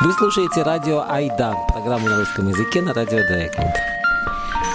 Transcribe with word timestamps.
Вы 0.00 0.12
слушаете 0.12 0.62
радио 0.62 1.04
Айдар, 1.08 1.56
программу 1.66 2.08
на 2.08 2.18
русском 2.18 2.46
языке 2.48 2.80
на 2.80 2.94
радио 2.94 3.18
Дайкон. 3.26 3.64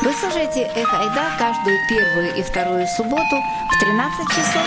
Вы 0.02 0.12
слушаете 0.12 0.64
Эхо 0.76 1.00
Айдар 1.00 1.38
каждую 1.40 1.78
первую 1.88 2.36
и 2.36 2.42
вторую 2.44 2.86
субботу 2.88 3.38
в 3.72 3.80
13 3.80 4.28
часов. 4.28 4.62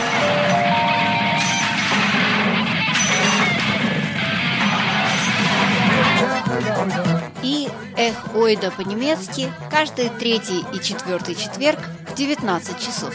И 7.42 7.68
Эх 7.98 8.34
Ойда 8.34 8.70
по-немецки 8.70 9.52
каждый 9.70 10.08
третий 10.08 10.64
и 10.72 10.80
четвертый 10.80 11.34
четверг 11.34 11.80
в 12.08 12.14
19 12.14 12.78
часов. 12.78 13.14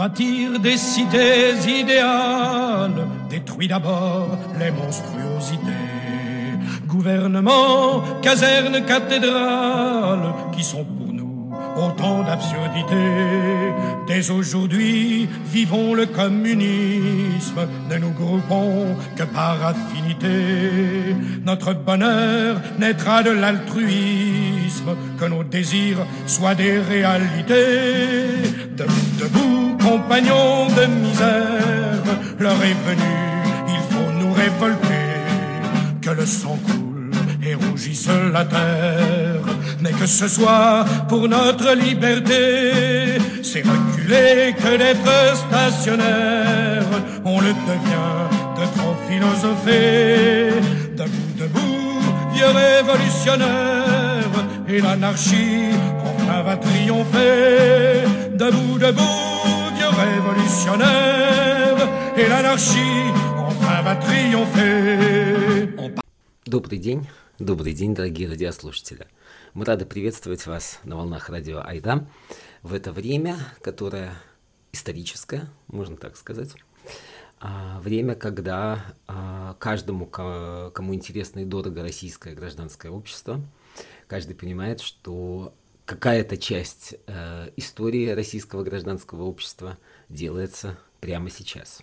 Bâtir 0.00 0.58
des 0.60 0.78
cités 0.78 1.52
idéales, 1.80 3.06
détruis 3.28 3.68
d'abord 3.68 4.30
les 4.58 4.70
monstruosités. 4.70 5.84
Gouvernement, 6.86 8.02
caserne, 8.22 8.82
cathédrale, 8.86 10.32
qui 10.54 10.64
sont 10.64 10.84
pour 10.84 11.12
nous 11.12 11.52
autant 11.76 12.22
d'absurdités. 12.22 13.74
Dès 14.08 14.30
aujourd'hui, 14.30 15.28
vivons 15.52 15.92
le 15.92 16.06
communisme, 16.06 17.60
ne 17.90 17.96
nous 17.98 18.14
groupons 18.20 18.96
que 19.16 19.24
par 19.24 19.58
affinité. 19.72 21.14
Notre 21.44 21.74
bonheur 21.74 22.56
naîtra 22.78 23.22
de 23.22 23.32
l'altruisme, 23.32 24.92
que 25.18 25.26
nos 25.26 25.44
désirs 25.44 26.06
soient 26.24 26.54
des 26.54 26.78
réalités. 26.78 28.48
debout, 29.20 29.59
compagnons 29.90 30.66
de 30.78 30.84
misère, 31.04 32.04
l'heure 32.38 32.62
est 32.70 32.80
venue, 32.88 33.28
il 33.76 33.82
faut 33.90 34.10
nous 34.20 34.32
révolter, 34.32 35.08
que 36.00 36.10
le 36.10 36.26
sang 36.26 36.58
coule 36.66 37.10
et 37.42 37.54
rougisse 37.54 38.08
la 38.32 38.44
terre, 38.44 39.46
mais 39.80 39.90
que 39.90 40.06
ce 40.06 40.28
soit 40.28 40.84
pour 41.08 41.26
notre 41.28 41.74
liberté, 41.74 43.18
c'est 43.42 43.64
reculer 43.72 44.54
que 44.62 44.76
d'être 44.82 45.16
stationnaire, 45.44 46.90
on 47.24 47.40
le 47.40 47.52
devient 47.70 48.20
de 48.58 48.64
trop 48.76 48.96
philosopher, 49.08 50.52
debout, 51.00 51.32
debout, 51.42 52.00
vieux 52.34 52.52
révolutionnaire, 52.64 54.34
et 54.68 54.80
l'anarchie 54.80 55.70
enfin 56.10 56.42
va 56.42 56.56
triompher, 56.56 58.04
debout, 58.38 58.78
debout, 58.78 59.29
révolutionnaire, 59.90 61.78
et 62.16 62.28
l'anarchie 62.28 63.10
enfin 63.36 63.82
va 63.82 63.96
triompher. 63.96 65.60
Добрый 66.46 66.78
день, 66.78 67.06
добрый 67.38 67.74
день, 67.74 67.94
дорогие 67.94 68.28
радиослушатели. 68.28 69.06
Мы 69.54 69.64
рады 69.64 69.86
приветствовать 69.86 70.46
вас 70.46 70.80
на 70.84 70.96
волнах 70.96 71.28
радио 71.28 71.60
Айда 71.64 72.06
в 72.62 72.74
это 72.74 72.92
время, 72.92 73.36
которое 73.62 74.14
историческое, 74.72 75.48
можно 75.68 75.96
так 75.96 76.16
сказать. 76.16 76.54
А, 77.40 77.80
время, 77.80 78.14
когда 78.14 78.84
а, 79.06 79.54
каждому, 79.58 80.06
кому 80.06 80.94
интересно 80.94 81.40
и 81.40 81.44
дорого 81.44 81.82
российское 81.82 82.34
гражданское 82.34 82.90
общество, 82.90 83.40
каждый 84.08 84.34
понимает, 84.34 84.80
что 84.80 85.54
какая-то 85.90 86.36
часть 86.36 86.94
э, 87.08 87.50
истории 87.56 88.10
российского 88.10 88.62
гражданского 88.62 89.24
общества 89.24 89.76
делается 90.08 90.78
прямо 91.00 91.30
сейчас. 91.30 91.82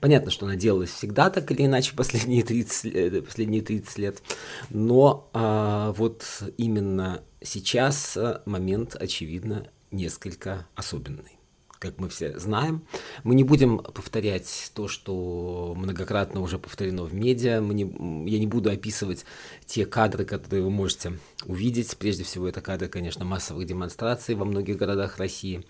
Понятно, 0.00 0.32
что 0.32 0.46
она 0.46 0.56
делалась 0.56 0.90
всегда 0.90 1.30
так 1.30 1.48
или 1.52 1.66
иначе 1.66 1.94
последние 1.94 2.42
30, 2.42 3.24
последние 3.24 3.62
30 3.62 3.98
лет, 3.98 4.22
но 4.70 5.30
э, 5.34 5.94
вот 5.96 6.24
именно 6.56 7.22
сейчас 7.40 8.16
э, 8.16 8.40
момент, 8.44 8.96
очевидно, 8.96 9.68
несколько 9.92 10.66
особенный 10.74 11.38
как 11.82 11.98
мы 11.98 12.08
все 12.08 12.38
знаем. 12.38 12.86
Мы 13.24 13.34
не 13.34 13.42
будем 13.42 13.78
повторять 13.78 14.70
то, 14.72 14.86
что 14.86 15.74
многократно 15.76 16.40
уже 16.40 16.56
повторено 16.56 17.02
в 17.02 17.12
медиа. 17.12 17.60
Мы 17.60 17.74
не, 17.74 18.30
я 18.30 18.38
не 18.38 18.46
буду 18.46 18.70
описывать 18.70 19.24
те 19.66 19.84
кадры, 19.84 20.24
которые 20.24 20.62
вы 20.62 20.70
можете 20.70 21.18
увидеть. 21.44 21.96
Прежде 21.98 22.22
всего, 22.22 22.46
это 22.48 22.60
кадры, 22.60 22.86
конечно, 22.86 23.24
массовых 23.24 23.66
демонстраций 23.66 24.36
во 24.36 24.44
многих 24.44 24.76
городах 24.76 25.18
России, 25.18 25.66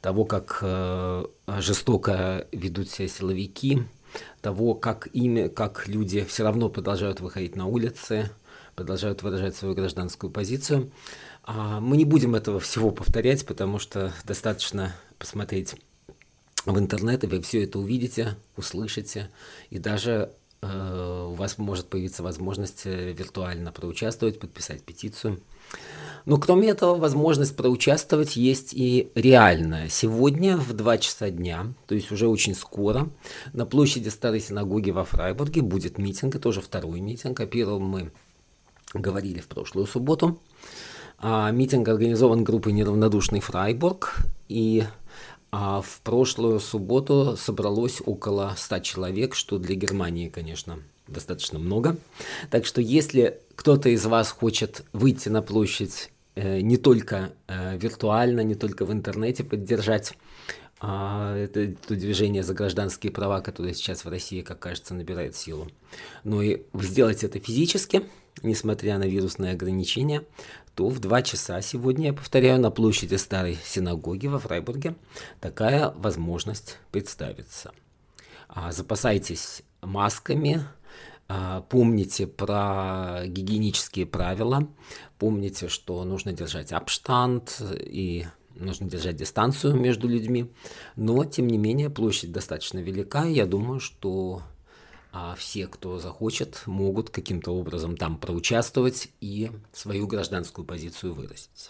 того, 0.00 0.24
как 0.24 0.58
э, 0.62 1.26
жестоко 1.58 2.48
ведут 2.50 2.90
себя 2.90 3.06
силовики, 3.06 3.84
того, 4.40 4.74
как 4.74 5.06
ими, 5.12 5.46
как 5.46 5.86
люди 5.86 6.24
все 6.24 6.42
равно 6.42 6.70
продолжают 6.70 7.20
выходить 7.20 7.54
на 7.54 7.66
улицы, 7.66 8.30
продолжают 8.74 9.22
выражать 9.22 9.54
свою 9.54 9.74
гражданскую 9.74 10.32
позицию. 10.32 10.90
А 11.44 11.80
мы 11.80 11.96
не 11.96 12.04
будем 12.04 12.34
этого 12.34 12.60
всего 12.60 12.90
повторять, 12.90 13.44
потому 13.46 13.78
что 13.78 14.12
достаточно 14.24 14.94
посмотреть 15.18 15.74
в 16.64 16.78
интернет, 16.78 17.24
и 17.24 17.26
вы 17.26 17.40
все 17.42 17.64
это 17.64 17.78
увидите, 17.78 18.36
услышите, 18.56 19.28
и 19.70 19.78
даже 19.78 20.30
э, 20.60 21.26
у 21.28 21.34
вас 21.34 21.58
может 21.58 21.88
появиться 21.88 22.22
возможность 22.22 22.82
э, 22.84 23.12
виртуально 23.12 23.72
проучаствовать, 23.72 24.38
подписать 24.38 24.82
петицию. 24.84 25.40
Но 26.24 26.36
кроме 26.36 26.68
этого, 26.68 26.94
возможность 26.94 27.56
проучаствовать 27.56 28.36
есть 28.36 28.72
и 28.72 29.10
реальная. 29.16 29.88
Сегодня 29.88 30.56
в 30.56 30.72
2 30.72 30.98
часа 30.98 31.30
дня, 31.30 31.74
то 31.88 31.96
есть 31.96 32.12
уже 32.12 32.28
очень 32.28 32.54
скоро, 32.54 33.08
на 33.52 33.66
площади 33.66 34.08
Старой 34.08 34.40
Синагоги 34.40 34.90
во 34.90 35.04
Фрайбурге 35.04 35.62
будет 35.62 35.98
митинг, 35.98 36.36
это 36.36 36.48
уже 36.48 36.60
второй 36.60 37.00
митинг, 37.00 37.40
о 37.40 37.46
первом 37.46 37.82
мы 37.82 38.12
говорили 38.94 39.40
в 39.40 39.48
прошлую 39.48 39.86
субботу. 39.86 40.38
А, 41.24 41.52
митинг 41.52 41.86
организован 41.86 42.42
группой 42.42 42.72
«Неравнодушный 42.72 43.38
Фрайбург», 43.38 44.16
и 44.48 44.82
а, 45.52 45.80
в 45.80 46.00
прошлую 46.00 46.58
субботу 46.58 47.36
собралось 47.36 48.02
около 48.04 48.54
100 48.56 48.80
человек, 48.80 49.36
что 49.36 49.58
для 49.58 49.76
Германии, 49.76 50.28
конечно, 50.28 50.80
достаточно 51.06 51.60
много. 51.60 51.96
Так 52.50 52.66
что 52.66 52.80
если 52.80 53.38
кто-то 53.54 53.88
из 53.90 54.04
вас 54.04 54.32
хочет 54.32 54.84
выйти 54.92 55.28
на 55.28 55.42
площадь 55.42 56.10
э, 56.34 56.60
не 56.60 56.76
только 56.76 57.30
э, 57.46 57.78
виртуально, 57.78 58.40
не 58.40 58.56
только 58.56 58.84
в 58.84 58.92
интернете, 58.92 59.44
поддержать 59.44 60.14
а, 60.80 61.36
это, 61.36 61.60
это 61.60 61.94
движение 61.94 62.42
за 62.42 62.52
гражданские 62.52 63.12
права, 63.12 63.40
которое 63.40 63.74
сейчас 63.74 64.04
в 64.04 64.08
России, 64.08 64.40
как 64.40 64.58
кажется, 64.58 64.92
набирает 64.92 65.36
силу. 65.36 65.68
Но 66.24 66.42
и 66.42 66.62
сделать 66.74 67.22
это 67.22 67.38
физически, 67.38 68.02
несмотря 68.42 68.98
на 68.98 69.04
вирусные 69.04 69.52
ограничения, 69.52 70.24
то 70.74 70.88
в 70.88 71.00
2 71.00 71.22
часа 71.22 71.60
сегодня, 71.60 72.06
я 72.06 72.12
повторяю, 72.12 72.60
на 72.60 72.70
площади 72.70 73.16
Старой 73.16 73.58
Синагоги 73.64 74.26
во 74.26 74.38
Фрайбурге 74.38 74.94
такая 75.40 75.90
возможность 75.90 76.78
представится. 76.90 77.72
А, 78.48 78.72
запасайтесь 78.72 79.62
масками, 79.82 80.64
а, 81.28 81.62
помните 81.62 82.26
про 82.26 83.22
гигиенические 83.26 84.06
правила, 84.06 84.68
помните, 85.18 85.68
что 85.68 86.04
нужно 86.04 86.32
держать 86.32 86.72
абштант 86.72 87.62
и 87.80 88.26
нужно 88.54 88.88
держать 88.88 89.16
дистанцию 89.16 89.74
между 89.76 90.08
людьми, 90.08 90.50
но 90.96 91.24
тем 91.24 91.46
не 91.46 91.58
менее 91.58 91.90
площадь 91.90 92.32
достаточно 92.32 92.78
велика, 92.78 93.26
и 93.26 93.32
я 93.34 93.46
думаю, 93.46 93.80
что 93.80 94.42
а, 95.12 95.34
все, 95.34 95.66
кто 95.66 95.98
захочет, 95.98 96.62
могут 96.66 97.10
каким-то 97.10 97.54
образом 97.54 97.96
там 97.96 98.16
проучаствовать 98.16 99.10
и 99.20 99.50
свою 99.72 100.06
гражданскую 100.06 100.64
позицию 100.64 101.12
выразить. 101.12 101.68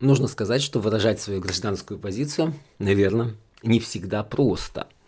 Нужно 0.00 0.28
сказать, 0.28 0.62
что 0.62 0.80
выражать 0.80 1.20
свою 1.20 1.42
гражданскую 1.42 2.00
позицию, 2.00 2.54
наверное, 2.78 3.36
не 3.62 3.80
всегда 3.80 4.24
просто– 4.24 4.88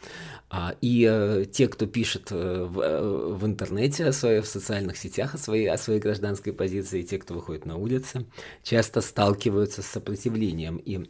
и 0.83 1.09
э, 1.11 1.47
те, 1.51 1.67
кто 1.67 1.87
пишет 1.87 2.29
э, 2.31 2.65
в, 2.65 2.81
э, 2.81 3.01
в 3.01 3.47
интернете 3.47 4.05
о 4.05 4.13
своей, 4.13 4.41
в 4.41 4.47
социальных 4.47 4.99
сетях 4.99 5.35
о 5.35 5.39
своей, 5.39 5.67
о 5.67 5.79
своей 5.79 5.99
гражданской 5.99 6.53
позиции, 6.53 7.01
и 7.01 7.05
те, 7.05 7.19
кто 7.19 7.33
выходит 7.33 7.65
на 7.65 7.77
улицы, 7.77 8.27
часто 8.63 9.01
сталкиваются 9.01 9.81
с 9.81 9.87
сопротивлением. 9.87 10.77
И 10.77 11.09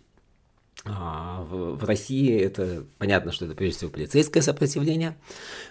а, 0.84 1.42
в, 1.42 1.84
России 1.84 2.38
это 2.38 2.86
понятно, 2.98 3.32
что 3.32 3.46
это 3.46 3.56
прежде 3.56 3.78
всего 3.78 3.90
полицейское 3.90 4.44
сопротивление. 4.44 5.16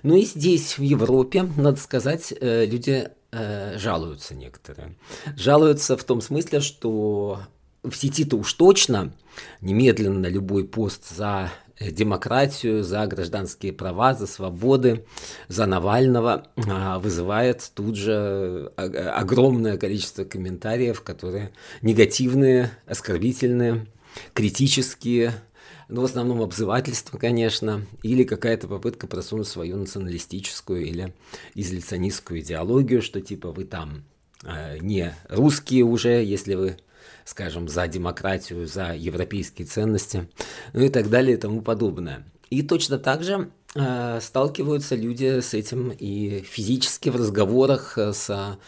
Но 0.03 0.15
и 0.15 0.25
здесь, 0.25 0.77
в 0.77 0.81
Европе, 0.81 1.43
надо 1.55 1.79
сказать, 1.79 2.33
люди 2.41 3.09
жалуются 3.31 4.35
некоторые. 4.35 4.95
Жалуются 5.37 5.95
в 5.95 6.03
том 6.03 6.19
смысле, 6.19 6.59
что 6.59 7.39
в 7.83 7.93
сети-то 7.93 8.35
уж 8.35 8.53
точно 8.53 9.13
немедленно 9.61 10.27
любой 10.27 10.65
пост 10.65 11.15
за 11.15 11.49
демократию, 11.89 12.83
за 12.83 13.05
гражданские 13.07 13.73
права, 13.73 14.13
за 14.13 14.27
свободы, 14.27 15.05
за 15.47 15.65
Навального, 15.65 16.47
а, 16.67 16.99
вызывает 16.99 17.71
тут 17.73 17.95
же 17.95 18.71
огромное 18.75 19.77
количество 19.77 20.23
комментариев, 20.23 21.01
которые 21.01 21.51
негативные, 21.81 22.71
оскорбительные, 22.85 23.87
критические, 24.33 25.33
ну, 25.91 26.01
в 26.01 26.05
основном 26.05 26.41
обзывательство, 26.41 27.17
конечно, 27.17 27.85
или 28.01 28.23
какая-то 28.23 28.67
попытка 28.67 29.07
просунуть 29.07 29.47
свою 29.47 29.75
националистическую 29.75 30.85
или 30.85 31.13
изоляционистскую 31.53 32.39
идеологию, 32.39 33.01
что 33.01 33.19
типа 33.19 33.51
вы 33.51 33.65
там 33.65 34.05
э, 34.43 34.77
не 34.79 35.13
русские 35.29 35.83
уже, 35.83 36.23
если 36.23 36.55
вы 36.55 36.77
скажем, 37.31 37.69
за 37.69 37.87
демократию, 37.87 38.67
за 38.67 38.93
европейские 38.93 39.65
ценности, 39.65 40.27
ну 40.73 40.83
и 40.83 40.89
так 40.89 41.09
далее 41.09 41.37
и 41.37 41.39
тому 41.39 41.61
подобное. 41.61 42.25
И 42.49 42.61
точно 42.61 42.99
так 42.99 43.23
же 43.23 43.49
э, 43.73 44.19
сталкиваются 44.21 44.95
люди 44.95 45.39
с 45.39 45.53
этим 45.53 45.93
и 45.97 46.41
физически 46.41 47.07
в 47.07 47.15
разговорах 47.15 47.97
э, 47.97 48.11
со, 48.11 48.59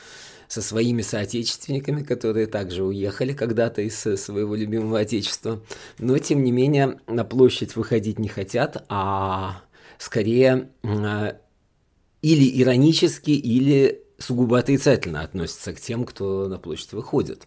со 0.48 0.62
своими 0.62 1.02
соотечественниками, 1.02 2.04
которые 2.04 2.48
также 2.48 2.86
уехали 2.86 3.34
когда-то 3.34 3.82
из 3.82 4.00
своего 4.00 4.56
любимого 4.56 5.00
отечества, 5.00 5.62
но 6.00 6.18
тем 6.18 6.42
не 6.42 6.54
менее 6.54 7.02
на 7.08 7.26
площадь 7.26 7.76
выходить 7.76 8.18
не 8.18 8.30
хотят, 8.30 8.86
а 8.88 9.62
скорее 9.98 10.70
э, 10.84 11.34
или 12.22 12.62
иронически, 12.62 13.32
или 13.32 14.06
сугубо 14.20 14.58
отрицательно 14.58 15.20
относятся 15.20 15.74
к 15.74 15.82
тем, 15.82 16.06
кто 16.06 16.48
на 16.48 16.58
площадь 16.60 16.94
выходит. 16.94 17.46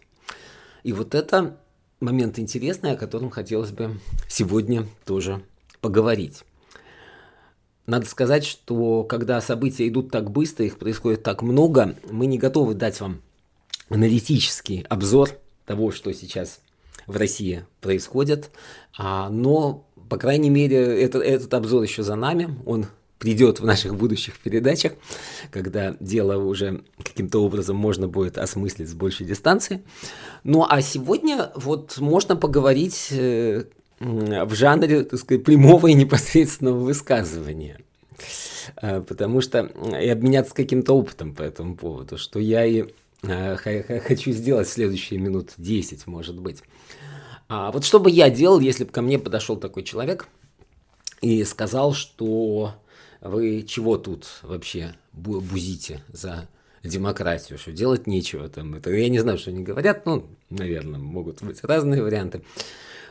И 0.87 0.93
вот 0.93 1.15
это 1.15 1.57
момент 1.99 2.39
интересный, 2.39 2.93
о 2.93 2.95
котором 2.95 3.29
хотелось 3.29 3.71
бы 3.71 3.99
сегодня 4.29 4.85
тоже 5.03 5.43
поговорить. 5.81 6.45
Надо 7.87 8.05
сказать, 8.05 8.45
что 8.45 9.03
когда 9.03 9.41
события 9.41 9.85
идут 9.89 10.11
так 10.11 10.31
быстро, 10.31 10.65
их 10.65 10.79
происходит 10.79 11.23
так 11.23 11.41
много, 11.41 11.97
мы 12.09 12.25
не 12.25 12.37
готовы 12.37 12.73
дать 12.73 13.01
вам 13.01 13.21
аналитический 13.89 14.85
обзор 14.87 15.31
того, 15.65 15.91
что 15.91 16.13
сейчас 16.13 16.61
в 17.05 17.17
России 17.17 17.65
происходит, 17.81 18.49
а, 18.97 19.27
но, 19.27 19.85
по 20.07 20.15
крайней 20.15 20.49
мере, 20.49 20.77
это, 21.03 21.19
этот 21.19 21.53
обзор 21.53 21.83
еще 21.83 22.01
за 22.01 22.15
нами, 22.15 22.57
он 22.65 22.85
придет 23.19 23.59
в 23.59 23.65
наших 23.65 23.95
будущих 23.95 24.37
передачах, 24.39 24.93
когда 25.51 25.95
дело 25.99 26.37
уже 26.43 26.81
каким-то 26.97 27.43
образом 27.43 27.75
можно 27.75 28.07
будет 28.07 28.37
осмыслить 28.37 28.89
с 28.89 28.93
большей 28.93 29.25
дистанции. 29.25 29.81
Ну 30.43 30.65
а 30.67 30.81
сегодня 30.81 31.51
вот 31.55 31.97
можно 31.97 32.35
поговорить 32.35 33.07
э, 33.11 33.65
в 33.99 34.53
жанре, 34.53 35.03
так 35.03 35.19
сказать, 35.19 35.43
прямого 35.43 35.87
и 35.87 35.93
непосредственного 35.93 36.79
высказывания. 36.79 37.79
Э, 38.81 39.01
потому 39.01 39.41
что 39.41 39.69
и 39.99 40.07
обменяться 40.07 40.53
каким-то 40.53 40.93
опытом 40.93 41.33
по 41.33 41.41
этому 41.41 41.75
поводу, 41.75 42.17
что 42.17 42.39
я 42.39 42.65
и 42.65 42.85
э, 43.23 43.55
хочу 43.55 44.31
сделать 44.31 44.67
в 44.67 44.71
следующие 44.71 45.19
минут 45.19 45.51
10, 45.57 46.07
может 46.07 46.39
быть. 46.39 46.61
А 47.49 47.71
вот 47.71 47.85
что 47.85 47.99
бы 47.99 48.11
я 48.11 48.29
делал, 48.29 48.59
если 48.59 48.83
бы 48.83 48.91
ко 48.91 49.01
мне 49.01 49.17
подошел 49.17 49.57
такой 49.57 49.83
человек 49.83 50.27
и 51.21 51.43
сказал, 51.45 51.93
что 51.93 52.75
вы 53.21 53.63
чего 53.63 53.97
тут 53.97 54.27
вообще 54.43 54.95
бузите 55.13 56.01
за 56.11 56.47
демократию, 56.83 57.57
что 57.57 57.71
делать 57.71 58.07
нечего 58.07 58.47
там. 58.49 58.75
Это, 58.75 58.91
я 58.91 59.09
не 59.09 59.19
знаю, 59.19 59.37
что 59.37 59.51
они 59.51 59.63
говорят, 59.63 60.05
ну, 60.05 60.25
наверное, 60.49 60.99
могут 60.99 61.41
быть 61.43 61.63
разные 61.63 62.01
варианты. 62.01 62.43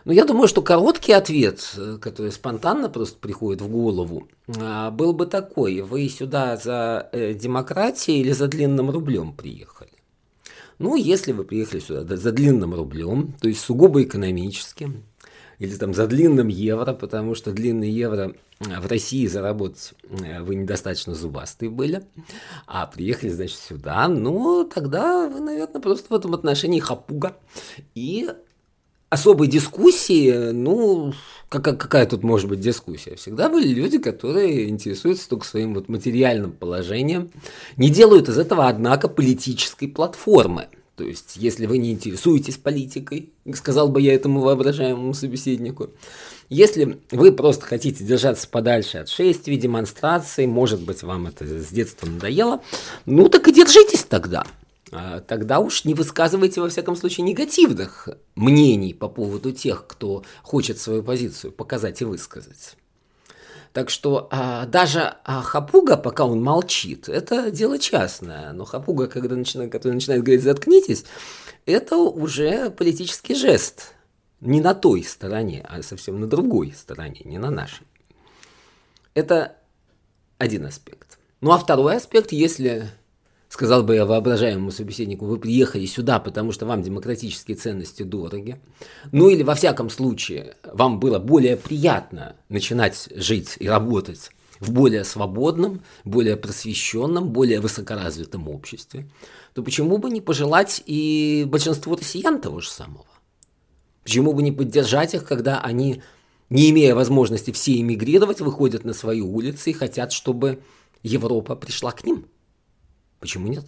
Но 0.04 0.12
я 0.12 0.24
думаю, 0.24 0.46
что 0.46 0.62
короткий 0.62 1.12
ответ, 1.12 1.74
э, 1.76 1.98
который 2.00 2.30
спонтанно 2.30 2.88
просто 2.88 3.18
приходит 3.18 3.60
в 3.60 3.68
голову, 3.68 4.28
а, 4.56 4.92
был 4.92 5.12
бы 5.12 5.26
такой. 5.26 5.80
Вы 5.80 6.08
сюда 6.08 6.56
за 6.56 7.08
э, 7.10 7.34
демократией 7.34 8.20
или 8.20 8.30
за 8.30 8.46
длинным 8.46 8.90
рублем 8.90 9.32
приехали? 9.32 9.90
Ну, 10.78 10.94
если 10.94 11.32
вы 11.32 11.42
приехали 11.42 11.80
сюда 11.80 12.16
за 12.16 12.30
длинным 12.30 12.72
рублем, 12.72 13.34
то 13.40 13.48
есть 13.48 13.60
сугубо 13.60 14.00
экономически, 14.02 14.92
или 15.58 15.74
там 15.76 15.94
за 15.94 16.06
длинным 16.06 16.48
евро, 16.48 16.92
потому 16.92 17.34
что 17.34 17.52
длинный 17.52 17.90
евро 17.90 18.34
э, 18.60 18.80
в 18.80 18.86
России 18.86 19.26
заработать 19.26 19.94
э, 20.10 20.42
вы 20.42 20.56
недостаточно 20.56 21.14
зубастые 21.14 21.70
были, 21.70 22.04
а 22.66 22.86
приехали, 22.86 23.30
значит, 23.30 23.58
сюда, 23.58 24.08
ну, 24.08 24.64
тогда 24.64 25.28
вы, 25.28 25.40
наверное, 25.40 25.80
просто 25.80 26.12
в 26.12 26.16
этом 26.16 26.34
отношении 26.34 26.80
хапуга. 26.80 27.36
И 27.94 28.28
особой 29.08 29.48
дискуссии, 29.48 30.50
ну, 30.50 31.12
какая, 31.48 31.74
какая 31.74 32.06
тут 32.06 32.22
может 32.22 32.48
быть 32.48 32.60
дискуссия? 32.60 33.16
Всегда 33.16 33.48
были 33.48 33.68
люди, 33.68 33.98
которые 33.98 34.68
интересуются 34.68 35.28
только 35.28 35.46
своим 35.46 35.74
вот 35.74 35.88
материальным 35.88 36.52
положением, 36.52 37.30
не 37.76 37.90
делают 37.90 38.28
из 38.28 38.38
этого, 38.38 38.68
однако, 38.68 39.08
политической 39.08 39.86
платформы. 39.86 40.68
То 40.96 41.04
есть, 41.04 41.36
если 41.36 41.66
вы 41.66 41.76
не 41.76 41.92
интересуетесь 41.92 42.56
политикой, 42.56 43.30
сказал 43.54 43.88
бы 43.88 44.00
я 44.00 44.14
этому 44.14 44.40
воображаемому 44.40 45.12
собеседнику, 45.12 45.90
если 46.48 46.98
вы 47.10 47.32
просто 47.32 47.66
хотите 47.66 48.02
держаться 48.02 48.48
подальше 48.48 48.98
от 48.98 49.10
шествий, 49.10 49.58
демонстраций, 49.58 50.46
может 50.46 50.80
быть, 50.80 51.02
вам 51.02 51.26
это 51.26 51.44
с 51.44 51.68
детства 51.68 52.06
надоело, 52.06 52.62
ну 53.04 53.28
так 53.28 53.46
и 53.46 53.52
держитесь 53.52 54.04
тогда. 54.04 54.46
А 54.90 55.20
тогда 55.20 55.58
уж 55.58 55.84
не 55.84 55.92
высказывайте, 55.92 56.62
во 56.62 56.68
всяком 56.70 56.96
случае, 56.96 57.26
негативных 57.26 58.08
мнений 58.34 58.94
по 58.94 59.08
поводу 59.08 59.52
тех, 59.52 59.86
кто 59.86 60.24
хочет 60.42 60.78
свою 60.78 61.02
позицию 61.02 61.52
показать 61.52 62.00
и 62.00 62.04
высказать. 62.06 62.76
Так 63.76 63.90
что 63.90 64.26
а, 64.30 64.64
даже 64.64 65.16
а, 65.24 65.42
Хапуга, 65.42 65.98
пока 65.98 66.24
он 66.24 66.42
молчит, 66.42 67.10
это 67.10 67.50
дело 67.50 67.78
частное. 67.78 68.54
Но 68.54 68.64
Хапуга, 68.64 69.06
когда 69.06 69.36
начинает, 69.36 69.70
который 69.70 69.92
начинает 69.92 70.22
говорить 70.22 70.42
«заткнитесь», 70.42 71.04
это 71.66 71.98
уже 71.98 72.70
политический 72.70 73.34
жест. 73.34 73.92
Не 74.40 74.62
на 74.62 74.72
той 74.72 75.04
стороне, 75.04 75.62
а 75.68 75.82
совсем 75.82 76.18
на 76.18 76.26
другой 76.26 76.72
стороне, 76.74 77.20
не 77.26 77.36
на 77.36 77.50
нашей. 77.50 77.86
Это 79.12 79.58
один 80.38 80.64
аспект. 80.64 81.18
Ну 81.42 81.52
а 81.52 81.58
второй 81.58 81.96
аспект, 81.96 82.32
если 82.32 82.88
сказал 83.56 83.82
бы 83.82 83.94
я 83.94 84.04
воображаемому 84.04 84.70
собеседнику, 84.70 85.24
вы 85.24 85.38
приехали 85.38 85.86
сюда, 85.86 86.18
потому 86.18 86.52
что 86.52 86.66
вам 86.66 86.82
демократические 86.82 87.56
ценности 87.56 88.02
дороги, 88.02 88.60
ну 89.12 89.30
или 89.30 89.42
во 89.42 89.54
всяком 89.54 89.88
случае 89.88 90.56
вам 90.62 91.00
было 91.00 91.18
более 91.18 91.56
приятно 91.56 92.36
начинать 92.50 93.08
жить 93.14 93.56
и 93.58 93.66
работать 93.66 94.30
в 94.60 94.72
более 94.72 95.04
свободном, 95.04 95.80
более 96.04 96.36
просвещенном, 96.36 97.30
более 97.30 97.60
высокоразвитом 97.60 98.46
обществе, 98.46 99.08
то 99.54 99.62
почему 99.62 99.96
бы 99.96 100.10
не 100.10 100.20
пожелать 100.20 100.82
и 100.84 101.46
большинству 101.48 101.96
россиян 101.96 102.42
того 102.42 102.60
же 102.60 102.68
самого? 102.68 103.06
Почему 104.04 104.34
бы 104.34 104.42
не 104.42 104.52
поддержать 104.52 105.14
их, 105.14 105.24
когда 105.24 105.62
они, 105.62 106.02
не 106.50 106.68
имея 106.68 106.94
возможности 106.94 107.52
все 107.52 107.80
эмигрировать, 107.80 108.42
выходят 108.42 108.84
на 108.84 108.92
свои 108.92 109.22
улицы 109.22 109.70
и 109.70 109.72
хотят, 109.72 110.12
чтобы 110.12 110.60
Европа 111.02 111.56
пришла 111.56 111.92
к 111.92 112.04
ним? 112.04 112.26
Почему 113.20 113.48
нет? 113.48 113.64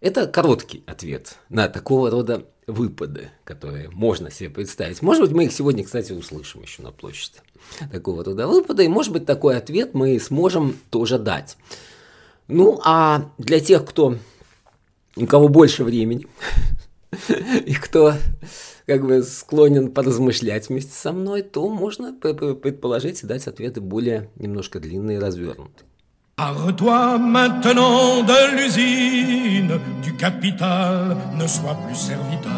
Это 0.00 0.26
короткий 0.26 0.84
ответ 0.86 1.38
на 1.48 1.68
такого 1.68 2.10
рода 2.10 2.46
выпады, 2.66 3.30
которые 3.44 3.88
можно 3.90 4.30
себе 4.30 4.50
представить. 4.50 5.02
Может 5.02 5.22
быть, 5.22 5.32
мы 5.32 5.44
их 5.44 5.52
сегодня, 5.52 5.84
кстати, 5.84 6.12
услышим 6.12 6.62
еще 6.62 6.82
на 6.82 6.92
площади. 6.92 7.38
Такого 7.90 8.22
рода 8.24 8.46
выпады. 8.46 8.84
И, 8.84 8.88
может 8.88 9.12
быть, 9.12 9.26
такой 9.26 9.56
ответ 9.56 9.94
мы 9.94 10.18
сможем 10.20 10.76
тоже 10.90 11.18
дать. 11.18 11.56
Ну, 12.48 12.80
а 12.84 13.30
для 13.38 13.60
тех, 13.60 13.86
кто, 13.86 14.18
у 15.16 15.26
кого 15.26 15.48
больше 15.48 15.84
времени, 15.84 16.26
и 17.64 17.74
кто 17.74 18.14
как 18.86 19.06
бы 19.06 19.22
склонен 19.22 19.90
поразмышлять 19.90 20.68
вместе 20.68 20.92
со 20.92 21.12
мной, 21.12 21.42
то 21.42 21.68
можно 21.70 22.12
предположить 22.12 23.22
и 23.22 23.26
дать 23.26 23.46
ответы 23.46 23.80
более 23.80 24.30
немножко 24.36 24.80
длинные 24.80 25.16
и 25.16 25.20
развернутые. 25.20 25.88
Arre-toi 26.36 27.16
maintenant 27.18 28.24
de 28.24 28.56
l'usine, 28.56 29.78
du 30.02 30.14
capital, 30.14 31.16
ne 31.38 31.46
sois 31.46 31.76
plus 31.86 31.94
serviteur. 31.94 32.50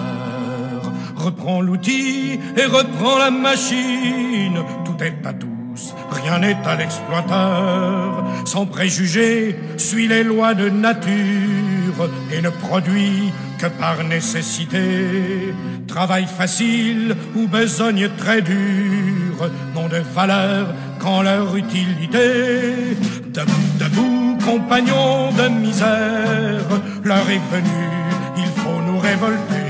Reprends 1.15 1.61
l'outil 1.61 2.41
et 2.57 2.65
reprends 2.65 3.19
la 3.19 3.31
machine, 3.31 4.63
tout 4.83 4.97
est 5.05 5.27
à 5.27 5.35
tous, 5.35 5.95
rien 6.11 6.39
n'est 6.39 6.57
à 6.65 6.77
l'exploiteur. 6.77 8.25
Sans 8.47 8.65
préjugés, 8.65 9.55
suis 9.77 10.09
les 10.09 10.25
lois 10.25 10.55
de 10.55 10.71
nature 10.71 12.09
et 12.33 12.41
ne 12.41 12.49
produis 12.49 13.31
que 13.59 13.67
par 13.67 14.03
nécessité. 14.05 15.55
Travail 15.87 16.25
facile 16.25 17.15
ou 17.35 17.47
besogne 17.47 18.09
très 18.17 18.41
dure 18.41 19.51
n'ont 19.75 19.89
de 19.89 19.99
valeur 20.15 20.69
qu'en 21.00 21.22
leur 21.22 21.56
utilité. 21.56 22.96
Debout, 23.28 23.72
debout, 23.80 24.38
compagnons 24.46 25.32
de 25.32 25.48
misère, 25.50 26.68
l'heure 27.04 27.30
est 27.30 27.46
venue, 27.56 27.92
il 28.38 28.52
faut 28.62 28.82
nous 28.88 29.00
révolter. 29.00 29.70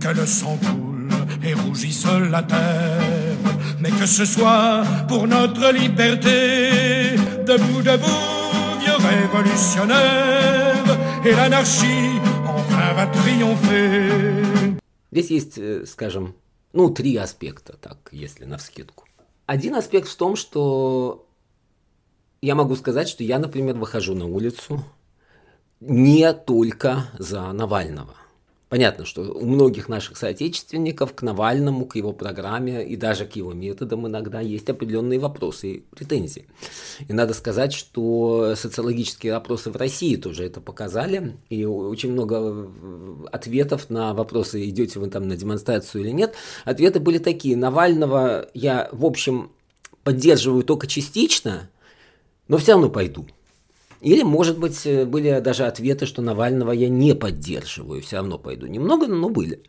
Que 0.00 0.08
le 0.08 0.26
sang 0.26 0.58
coule 0.66 1.08
et 1.42 1.54
rouge 1.54 1.66
rougisse 1.66 2.06
la 2.30 2.42
terre. 2.42 3.00
Mais 3.80 3.90
que 3.90 4.06
ce 4.06 4.24
soit 4.24 4.82
pour 5.08 5.26
notre 5.26 5.72
liberté, 5.72 7.16
debout, 7.46 7.82
debout, 7.82 8.50
vieux 8.80 8.96
révolutionnaire, 8.96 10.84
et 11.24 11.32
l'anarchie 11.32 12.20
enfin 12.46 12.92
va 12.94 13.06
triompher. 13.06 14.76
Здесь 15.12 15.30
есть, 15.30 15.58
э, 15.58 15.84
скажем, 15.86 16.34
ну, 16.72 16.90
три 16.90 17.16
аспекта, 17.16 17.76
так, 17.76 18.10
если 18.12 18.44
на 18.44 18.58
вскидку. 18.58 19.04
Один 19.45 19.75
аспект 19.75 20.07
в 20.07 20.15
том, 20.15 20.35
что 20.35 21.27
я 22.41 22.55
могу 22.55 22.75
сказать, 22.75 23.07
что 23.07 23.23
я, 23.23 23.39
например, 23.39 23.75
выхожу 23.75 24.15
на 24.15 24.25
улицу 24.25 24.83
не 25.79 26.33
только 26.33 27.09
за 27.19 27.51
Навального. 27.51 28.15
Понятно, 28.75 29.05
что 29.05 29.21
у 29.21 29.45
многих 29.45 29.87
наших 29.87 30.17
соотечественников 30.17 31.15
к 31.15 31.21
Навальному, 31.21 31.85
к 31.85 31.95
его 31.95 32.11
программе 32.11 32.85
и 32.85 32.97
даже 32.97 33.25
к 33.25 33.37
его 33.37 33.53
методам 33.53 34.05
иногда 34.05 34.41
есть 34.41 34.69
определенные 34.69 35.17
вопросы 35.17 35.71
и 35.71 35.79
претензии. 35.95 36.45
И 37.07 37.13
надо 37.13 37.33
сказать, 37.33 37.71
что 37.71 38.53
социологические 38.57 39.35
опросы 39.35 39.71
в 39.71 39.77
России 39.77 40.17
тоже 40.17 40.43
это 40.43 40.59
показали, 40.59 41.37
и 41.47 41.63
очень 41.63 42.11
много 42.11 42.69
ответов 43.31 43.89
на 43.89 44.13
вопросы, 44.13 44.67
идете 44.67 44.99
вы 44.99 45.09
там 45.09 45.29
на 45.29 45.37
демонстрацию 45.37 46.03
или 46.03 46.11
нет, 46.11 46.35
ответы 46.65 46.99
были 46.99 47.19
такие. 47.19 47.55
Навального 47.55 48.49
я, 48.53 48.89
в 48.91 49.05
общем, 49.05 49.51
поддерживаю 50.03 50.65
только 50.65 50.85
частично, 50.85 51.69
но 52.49 52.57
все 52.57 52.73
равно 52.73 52.89
пойду. 52.89 53.25
Или, 54.01 54.23
может 54.23 54.59
быть, 54.59 54.85
э, 54.85 55.05
были 55.05 55.39
даже 55.39 55.65
ответы, 55.65 56.05
что 56.05 56.21
Навального 56.21 56.71
я 56.71 56.89
не 56.89 57.15
поддерживаю, 57.15 58.01
все 58.01 58.17
равно 58.17 58.37
пойду. 58.37 58.67
Немного, 58.67 59.07
но 59.07 59.29
были. 59.29 59.63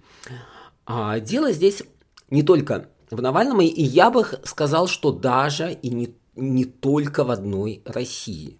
А 0.84 1.20
дело 1.20 1.52
здесь 1.52 1.82
не 2.30 2.42
только 2.42 2.88
в 3.10 3.20
Навальном, 3.20 3.60
и 3.60 3.82
я 3.82 4.10
бы 4.10 4.26
сказал, 4.44 4.88
что 4.88 5.12
даже 5.12 5.72
и 5.72 5.90
не, 5.90 6.14
не 6.34 6.64
только 6.64 7.24
в 7.24 7.30
одной 7.30 7.82
России. 7.84 8.58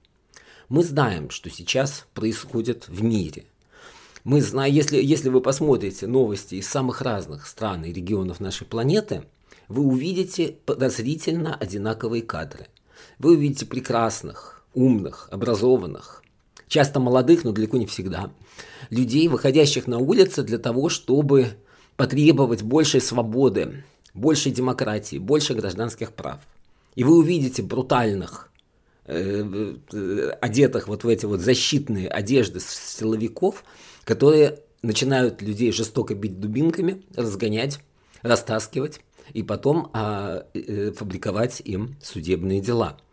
Мы 0.68 0.82
знаем, 0.82 1.30
что 1.30 1.50
сейчас 1.50 2.06
происходит 2.14 2.88
в 2.88 3.02
мире. 3.02 3.44
Мы 4.24 4.40
знаем, 4.40 4.74
если, 4.74 5.00
если 5.00 5.28
вы 5.28 5.40
посмотрите 5.40 6.08
новости 6.08 6.56
из 6.56 6.68
самых 6.68 7.00
разных 7.00 7.46
стран 7.46 7.84
и 7.84 7.92
регионов 7.92 8.40
нашей 8.40 8.66
планеты, 8.66 9.22
вы 9.68 9.82
увидите 9.82 10.56
подозрительно 10.64 11.54
одинаковые 11.54 12.22
кадры. 12.22 12.66
Вы 13.18 13.34
увидите 13.34 13.66
прекрасных, 13.66 14.55
умных, 14.76 15.28
образованных, 15.32 16.22
часто 16.68 17.00
молодых, 17.00 17.42
но 17.42 17.50
далеко 17.50 17.78
не 17.78 17.86
всегда, 17.86 18.30
людей, 18.90 19.26
выходящих 19.26 19.88
на 19.88 19.98
улицы 19.98 20.44
для 20.44 20.58
того, 20.58 20.88
чтобы 20.88 21.56
потребовать 21.96 22.62
большей 22.62 23.00
свободы, 23.00 23.84
большей 24.14 24.52
демократии, 24.52 25.16
больше 25.16 25.54
гражданских 25.54 26.12
прав. 26.12 26.40
И 26.94 27.04
вы 27.04 27.16
увидите 27.16 27.62
брутальных, 27.62 28.50
э, 29.06 29.74
э, 29.92 30.30
одетых 30.40 30.88
вот 30.88 31.04
в 31.04 31.08
эти 31.08 31.26
вот 31.26 31.40
защитные 31.40 32.08
одежды 32.08 32.60
силовиков, 32.60 33.64
которые 34.04 34.60
начинают 34.82 35.42
людей 35.42 35.72
жестоко 35.72 36.14
бить 36.14 36.38
дубинками, 36.38 37.02
разгонять, 37.14 37.80
растаскивать 38.22 39.00
и 39.32 39.42
потом 39.42 39.90
а, 39.92 40.46
э, 40.54 40.92
фабриковать 40.92 41.60
им 41.64 41.96
судебные 42.02 42.60
дела– 42.60 42.98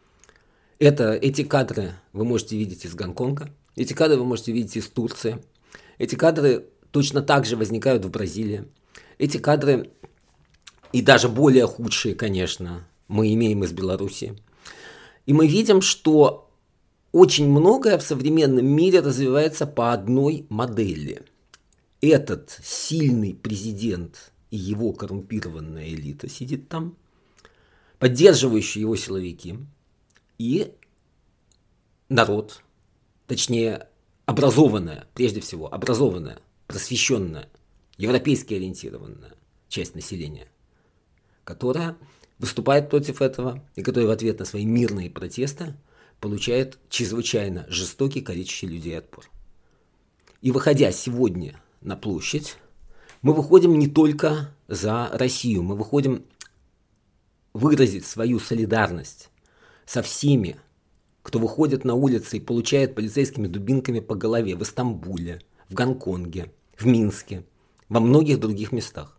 это, 0.83 1.13
эти 1.13 1.43
кадры 1.43 1.93
вы 2.11 2.25
можете 2.25 2.57
видеть 2.57 2.85
из 2.85 2.93
Гонконга, 2.93 3.49
эти 3.75 3.93
кадры 3.93 4.17
вы 4.17 4.25
можете 4.25 4.51
видеть 4.51 4.75
из 4.75 4.89
Турции, 4.89 5.41
эти 5.97 6.15
кадры 6.15 6.65
точно 6.91 7.21
так 7.21 7.45
же 7.45 7.55
возникают 7.55 8.03
в 8.03 8.09
Бразилии. 8.09 8.65
Эти 9.17 9.37
кадры, 9.37 9.91
и 10.91 11.01
даже 11.01 11.29
более 11.29 11.67
худшие, 11.67 12.15
конечно, 12.15 12.85
мы 13.07 13.33
имеем 13.33 13.63
из 13.63 13.71
Беларуси. 13.71 14.37
И 15.25 15.33
мы 15.33 15.47
видим, 15.47 15.81
что 15.81 16.51
очень 17.11 17.47
многое 17.49 17.97
в 17.97 18.03
современном 18.03 18.65
мире 18.65 18.99
развивается 18.99 19.65
по 19.65 19.93
одной 19.93 20.45
модели. 20.49 21.21
Этот 22.01 22.59
сильный 22.61 23.33
президент 23.33 24.33
и 24.51 24.57
его 24.57 24.91
коррумпированная 24.91 25.87
элита 25.87 26.27
сидит 26.27 26.67
там, 26.67 26.97
поддерживающие 27.99 28.81
его 28.81 28.97
силовики– 28.97 29.55
и 30.43 30.73
народ, 32.09 32.63
точнее, 33.27 33.88
образованная, 34.25 35.07
прежде 35.13 35.39
всего, 35.39 35.73
образованная, 35.73 36.39
просвещенная, 36.67 37.50
европейски 37.95 38.53
ориентированная 38.53 39.35
часть 39.69 39.95
населения, 39.95 40.50
которая 41.45 41.95
выступает 42.39 42.89
против 42.89 43.21
этого 43.21 43.63
и 43.75 43.83
которая 43.83 44.09
в 44.09 44.12
ответ 44.12 44.39
на 44.39 44.43
свои 44.43 44.65
мирные 44.65 45.09
протесты 45.09 45.77
получает 46.19 46.77
чрезвычайно 46.89 47.65
жестокий, 47.69 48.19
количество 48.19 48.65
людей 48.65 48.97
отпор. 48.97 49.29
И 50.41 50.51
выходя 50.51 50.91
сегодня 50.91 51.57
на 51.79 51.95
площадь, 51.95 52.57
мы 53.21 53.31
выходим 53.31 53.79
не 53.79 53.88
только 53.88 54.53
за 54.67 55.09
Россию, 55.13 55.63
мы 55.63 55.77
выходим 55.77 56.25
выразить 57.53 58.05
свою 58.05 58.41
солидарность 58.41 59.29
со 59.85 60.01
всеми, 60.01 60.57
кто 61.21 61.39
выходит 61.39 61.85
на 61.85 61.95
улицы 61.95 62.37
и 62.37 62.41
получает 62.41 62.95
полицейскими 62.95 63.47
дубинками 63.47 63.99
по 63.99 64.15
голове 64.15 64.55
в 64.55 64.63
Истамбуле, 64.63 65.41
в 65.69 65.73
Гонконге, 65.73 66.51
в 66.77 66.85
Минске, 66.85 67.43
во 67.89 67.99
многих 67.99 68.39
других 68.39 68.71
местах. 68.71 69.17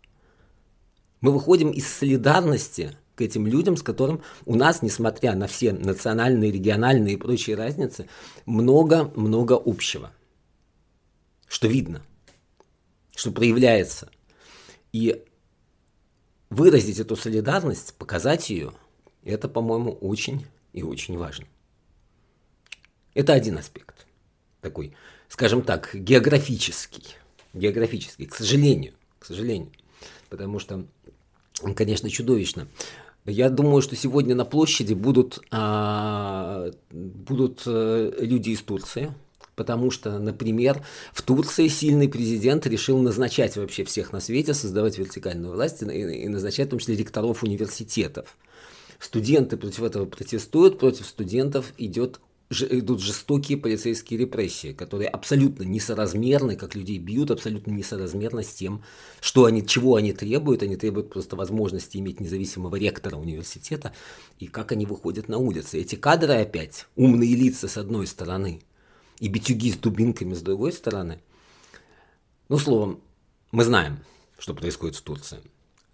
Мы 1.21 1.33
выходим 1.33 1.71
из 1.71 1.87
солидарности 1.87 2.97
к 3.14 3.23
этим 3.23 3.47
людям, 3.47 3.76
с 3.76 3.83
которым 3.83 4.23
у 4.44 4.56
нас, 4.56 4.83
несмотря 4.83 5.35
на 5.35 5.47
все 5.47 5.73
национальные, 5.73 6.50
региональные 6.50 7.14
и 7.14 7.16
прочие 7.16 7.56
разницы, 7.56 8.09
много-много 8.44 9.61
общего. 9.64 10.12
Что 11.47 11.68
видно, 11.68 12.02
что 13.14 13.30
проявляется. 13.30 14.11
И 14.92 15.25
выразить 16.50 16.99
эту 16.99 17.16
солидарность, 17.16 17.94
показать 17.94 18.50
ее, 18.50 18.73
это, 19.23 19.49
по-моему, 19.49 19.92
очень 19.92 20.47
и 20.75 20.83
очень 20.83 21.16
важно. 21.16 21.47
Это 23.14 23.33
один 23.33 23.57
аспект. 23.57 24.07
Такой, 24.61 24.93
скажем 25.28 25.62
так, 25.62 25.90
географический. 25.95 27.14
Географический, 27.54 28.26
к 28.26 28.35
сожалению. 28.35 28.93
К 29.21 29.25
сожалению. 29.25 29.71
Потому 30.28 30.59
что, 30.59 30.85
конечно, 31.76 32.11
чудовищно. 32.11 32.66
Я 33.25 33.49
думаю, 33.49 33.81
что 33.81 33.97
сегодня 33.97 34.35
на 34.35 34.45
площади 34.45 34.93
будут, 34.93 35.40
а, 35.50 36.71
будут 36.90 37.62
а, 37.66 38.11
люди 38.21 38.50
из 38.50 38.61
Турции, 38.61 39.14
потому 39.54 39.90
что, 39.93 40.19
например, 40.19 40.85
в 41.12 41.23
Турции 41.23 41.69
сильный 41.69 42.09
президент 42.09 42.66
решил 42.66 42.99
назначать 42.99 43.57
вообще 43.57 43.85
всех 43.85 44.12
на 44.12 44.21
свете, 44.21 44.52
создавать 44.52 44.99
вертикальную 44.99 45.54
власть 45.54 45.83
и, 45.83 45.87
и 45.87 46.28
назначать 46.28 46.66
в 46.66 46.71
том 46.71 46.81
числе 46.81 46.97
ректоров 46.97 47.45
университетов. 47.45 48.37
Студенты 49.05 49.59
против 49.59 49.83
этого 49.83 50.07
протестуют, 50.07 50.79
против 50.79 51.05
студентов 51.07 51.75
идет 51.77 52.21
идут 52.51 53.01
жестокие 53.01 53.59
полицейские 53.59 54.21
репрессии, 54.21 54.73
которые 54.73 55.09
абсолютно 55.09 55.65
несоразмерны, 55.65 56.57
как 56.57 56.75
людей 56.75 56.99
бьют, 56.99 57.31
абсолютно 57.31 57.71
несоразмерно 57.73 58.43
с 58.43 58.55
тем, 58.55 58.83
что 59.21 59.45
они, 59.45 59.67
чего 59.67 59.97
они 59.97 60.15
требуют. 60.15 60.63
Они 60.63 60.77
требуют 60.77 61.11
просто 61.11 61.37
возможности 61.37 61.99
иметь 61.99 62.21
независимого 62.21 62.77
ректора 62.77 63.17
университета 63.17 63.93
и 64.39 64.47
как 64.47 64.73
они 64.73 64.87
выходят 64.87 65.29
на 65.29 65.37
улицы. 65.37 65.81
Эти 65.81 65.97
кадры 65.97 66.35
опять, 66.35 66.87
умные 66.97 67.35
лица 67.35 67.69
с 67.69 67.77
одной 67.77 68.07
стороны 68.07 68.63
и 69.21 69.29
битюги 69.29 69.71
с 69.71 69.77
дубинками 69.77 70.33
с 70.33 70.41
другой 70.41 70.73
стороны. 70.73 71.21
Ну, 72.49 72.57
словом, 72.57 73.01
мы 73.53 73.65
знаем, 73.65 73.99
что 74.39 74.55
происходит 74.55 74.97
в 74.97 75.03
Турции. 75.03 75.41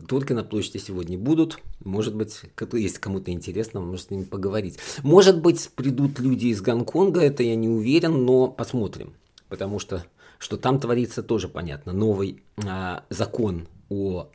Турки 0.07 0.33
на 0.33 0.45
площади 0.45 0.79
сегодня 0.79 1.19
будут. 1.19 1.59
Может 1.85 2.15
быть, 2.15 2.43
если 2.73 2.99
кому-то 2.99 3.31
интересно, 3.31 3.81
может 3.81 4.07
с 4.07 4.11
ними 4.11 4.25
поговорить. 4.25 4.79
Может 5.03 5.41
быть, 5.41 5.71
придут 5.75 6.19
люди 6.19 6.47
из 6.47 6.61
Гонконга, 6.61 7.21
это 7.21 7.43
я 7.43 7.55
не 7.55 7.69
уверен, 7.69 8.25
но 8.25 8.49
посмотрим. 8.49 9.15
Потому 9.49 9.79
что 9.79 10.05
что 10.41 10.57
там 10.57 10.81
творится 10.81 11.23
тоже 11.23 11.49
понятно. 11.49 11.93
Новый 11.93 12.43
а, 12.67 13.05
закон 13.11 13.69
о 13.91 14.29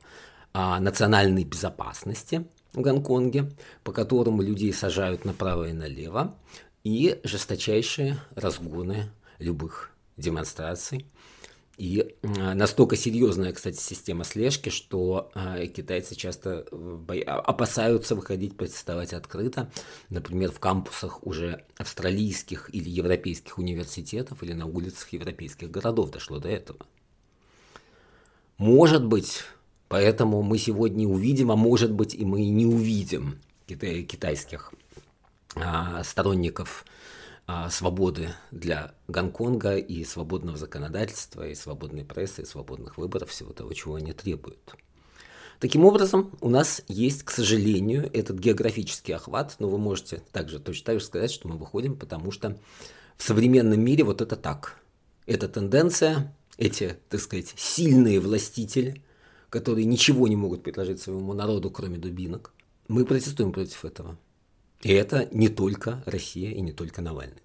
а, 0.53 0.79
национальной 0.79 1.43
безопасности 1.43 2.45
в 2.73 2.81
Гонконге, 2.81 3.51
по 3.83 3.91
которому 3.91 4.41
людей 4.41 4.71
сажают 4.71 5.25
направо 5.25 5.69
и 5.69 5.73
налево, 5.73 6.35
и 6.83 7.19
жесточайшие 7.23 8.19
разгоны 8.35 9.09
любых 9.39 9.91
демонстраций 10.15 11.07
и 11.77 12.15
настолько 12.23 12.95
серьезная, 12.95 13.51
кстати, 13.51 13.77
система 13.77 14.23
слежки, 14.23 14.69
что 14.69 15.31
а, 15.35 15.65
китайцы 15.67 16.15
часто 16.15 16.65
а, 16.71 17.39
опасаются 17.39 18.15
выходить 18.15 18.55
протестовать 18.55 19.13
открыто, 19.13 19.71
например, 20.09 20.51
в 20.51 20.59
кампусах 20.59 21.25
уже 21.25 21.65
австралийских 21.77 22.69
или 22.73 22.89
европейских 22.89 23.57
университетов 23.57 24.41
или 24.43 24.53
на 24.53 24.65
улицах 24.65 25.09
европейских 25.13 25.69
городов 25.69 26.11
дошло 26.11 26.39
до 26.39 26.49
этого. 26.49 26.79
Может 28.57 29.05
быть, 29.05 29.43
Поэтому 29.87 30.41
мы 30.41 30.57
сегодня 30.57 31.07
увидим, 31.07 31.51
а 31.51 31.55
может 31.55 31.91
быть 31.91 32.15
и 32.15 32.25
мы 32.25 32.45
не 32.49 32.65
увидим 32.65 33.39
китайских 33.67 34.73
а, 35.55 36.03
сторонников 36.03 36.85
а, 36.85 36.89
свободы 37.69 38.29
для 38.51 38.95
Гонконга 39.07 39.77
и 39.77 40.03
свободного 40.03 40.57
законодательства, 40.57 41.47
и 41.47 41.55
свободной 41.55 42.03
прессы, 42.03 42.41
и 42.41 42.45
свободных 42.45 42.97
выборов, 42.97 43.29
всего 43.29 43.53
того, 43.53 43.73
чего 43.73 43.95
они 43.95 44.13
требуют. 44.13 44.75
Таким 45.59 45.85
образом, 45.85 46.31
у 46.41 46.49
нас 46.49 46.81
есть, 46.87 47.23
к 47.23 47.31
сожалению, 47.31 48.09
этот 48.13 48.39
географический 48.39 49.15
охват, 49.15 49.55
но 49.59 49.69
вы 49.69 49.77
можете 49.77 50.21
также 50.31 50.59
точно 50.59 50.85
так 50.85 50.99
же 50.99 51.05
сказать, 51.05 51.31
что 51.31 51.47
мы 51.47 51.57
выходим, 51.57 51.95
потому 51.95 52.31
что 52.31 52.57
в 53.15 53.23
современном 53.23 53.79
мире 53.79 54.03
вот 54.03 54.21
это 54.21 54.35
так. 54.35 54.79
Это 55.25 55.47
тенденция, 55.47 56.35
эти, 56.57 56.97
так 57.09 57.21
сказать, 57.21 57.53
сильные 57.55 58.19
властители, 58.19 59.01
которые 59.49 59.85
ничего 59.85 60.27
не 60.27 60.35
могут 60.35 60.63
предложить 60.63 61.01
своему 61.01 61.33
народу, 61.33 61.71
кроме 61.71 61.97
дубинок. 61.97 62.53
Мы 62.87 63.05
протестуем 63.05 63.53
против 63.53 63.85
этого. 63.85 64.17
И 64.81 64.91
это 64.91 65.27
не 65.31 65.49
только 65.49 66.03
Россия 66.05 66.51
и 66.51 66.61
не 66.61 66.71
только 66.71 67.01
Навальный. 67.01 67.41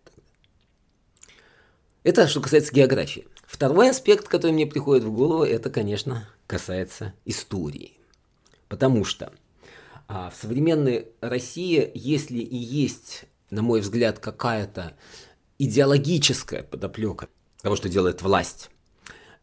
Это 2.03 2.29
что 2.29 2.41
касается 2.41 2.73
географии. 2.73 3.27
Второй 3.47 3.91
аспект, 3.91 4.27
который 4.27 4.53
мне 4.53 4.67
приходит 4.67 5.05
в 5.05 5.13
голову, 5.13 5.45
это, 5.45 5.69
конечно, 5.71 6.29
касается 6.47 7.13
истории. 7.27 7.99
Потому 8.69 9.05
что 9.05 9.33
а, 10.09 10.31
в 10.31 10.37
современной 10.37 11.09
России, 11.21 11.91
если 11.95 12.39
и 12.39 12.57
есть, 12.57 13.25
на 13.51 13.63
мой 13.63 13.81
взгляд, 13.81 14.19
какая-то 14.19 14.95
идеологическая 15.59 16.63
подоплека 16.63 17.29
того, 17.61 17.77
что 17.77 17.89
делает 17.89 18.23
власть, 18.23 18.71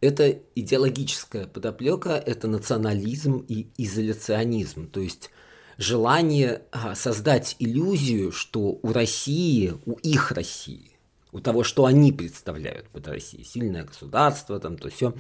это 0.02 0.40
идеологическая 0.56 1.48
подоплека, 1.48 2.12
это 2.12 2.48
национализм 2.48 3.46
и 3.48 3.68
изоляционизм. 3.78 4.90
То 4.90 5.00
есть 5.00 5.32
желание 5.78 6.64
а, 6.72 6.96
создать 6.96 7.56
иллюзию, 7.60 8.32
что 8.32 8.80
у 8.82 8.92
России, 8.92 9.74
у 9.86 9.94
их 9.94 10.32
России, 10.32 10.92
у 11.32 11.40
того, 11.40 11.64
что 11.64 11.86
они 11.86 12.12
представляют 12.12 12.88
под 12.90 13.08
Россией, 13.08 13.44
сильное 13.44 13.84
государство, 13.84 14.60
там 14.60 14.78
то 14.78 14.90
все, 14.90 15.14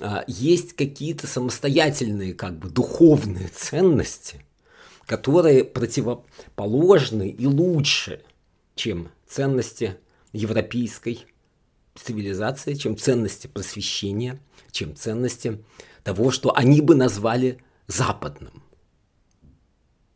а, 0.00 0.24
есть 0.26 0.74
какие-то 0.74 1.26
самостоятельные, 1.26 2.34
как 2.34 2.58
бы 2.58 2.68
духовные 2.68 3.48
ценности, 3.48 4.44
которые 5.06 5.64
противоположны 5.64 7.28
и 7.28 7.46
лучше, 7.46 8.22
чем 8.74 9.08
ценности 9.26 9.96
европейской 10.32 11.26
цивилизации, 11.94 12.74
чем 12.74 12.96
ценности 12.96 13.46
просвещения, 13.46 14.40
чем 14.70 14.96
ценности 14.96 15.62
того, 16.02 16.30
что 16.30 16.54
они 16.54 16.80
бы 16.80 16.94
назвали 16.94 17.58
западным. 17.86 18.63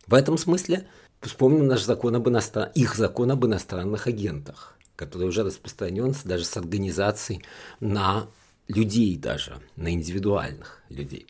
В 0.09 0.15
этом 0.15 0.39
смысле 0.39 0.89
вспомним 1.21 1.67
наш 1.67 1.83
закон 1.83 2.17
об 2.17 2.29
иностран... 2.29 2.71
их 2.75 2.97
закон 2.97 3.31
об 3.31 3.45
иностранных 3.45 4.07
агентах, 4.07 4.77
который 4.97 5.29
уже 5.29 5.45
распространен 5.45 6.15
даже 6.25 6.45
с 6.45 6.57
организацией 6.57 7.43
на 7.79 8.27
людей 8.69 9.17
даже, 9.17 9.61
на 9.77 9.93
индивидуальных 9.93 10.83
людей. 10.89 11.27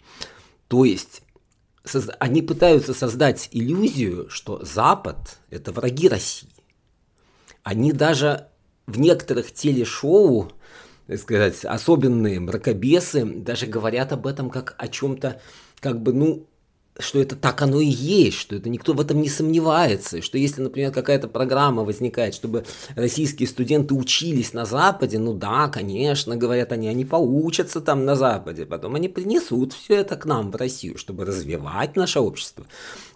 То 0.69 0.85
есть 0.85 1.23
они 2.21 2.43
пытаются 2.43 2.95
создать 2.95 3.49
иллюзию, 3.51 4.31
что 4.31 4.65
Запад– 4.65 5.39
это 5.51 5.73
враги 5.73 6.09
России. 6.09 6.51
Они 7.65 7.93
даже 7.93 8.49
в 8.87 9.01
некоторых 9.01 9.53
телешоу, 9.53 10.53
так 11.07 11.19
сказать, 11.19 11.65
особенные 11.65 12.39
мракобесы 12.41 13.25
даже 13.25 13.67
говорят 13.67 14.13
об 14.13 14.27
этом 14.27 14.51
как 14.51 14.75
о 14.79 14.87
чем-то, 14.89 15.41
как 15.81 16.01
бы, 16.01 16.13
ну, 16.13 16.47
что 16.99 17.21
это 17.21 17.37
так 17.37 17.63
оно 17.63 17.81
и 17.81 17.87
есть, 17.87 18.37
что 18.37 18.57
это 18.57 18.69
никто 18.69 18.93
в 18.93 19.01
этом 19.01 19.21
не 19.21 19.29
сомневается, 19.29 20.21
что 20.21 20.37
если, 20.37 20.63
например, 20.63 20.91
какая-то 20.93 21.29
программа 21.29 21.85
возникает, 21.85 22.35
чтобы 22.35 22.65
российские 22.97 23.49
студенты 23.49 23.95
учились 23.95 24.53
на 24.53 24.65
Западе, 24.65 25.19
ну 25.19 25.33
да, 25.33 25.69
конечно, 25.69 26.37
говорят 26.37 26.73
они, 26.73 26.89
они 26.89 27.05
поучатся 27.05 27.81
там 27.81 28.05
на 28.05 28.17
Западе, 28.17 28.67
потом 28.67 28.97
они 28.97 29.09
принесут 29.09 29.73
все 29.73 29.97
это 29.97 30.17
к 30.17 30.27
нам 30.27 30.51
в 30.51 30.57
Россию, 30.57 30.99
чтобы 30.99 31.25
развивать 31.25 31.95
наше 31.95 32.19
общество. 32.19 32.67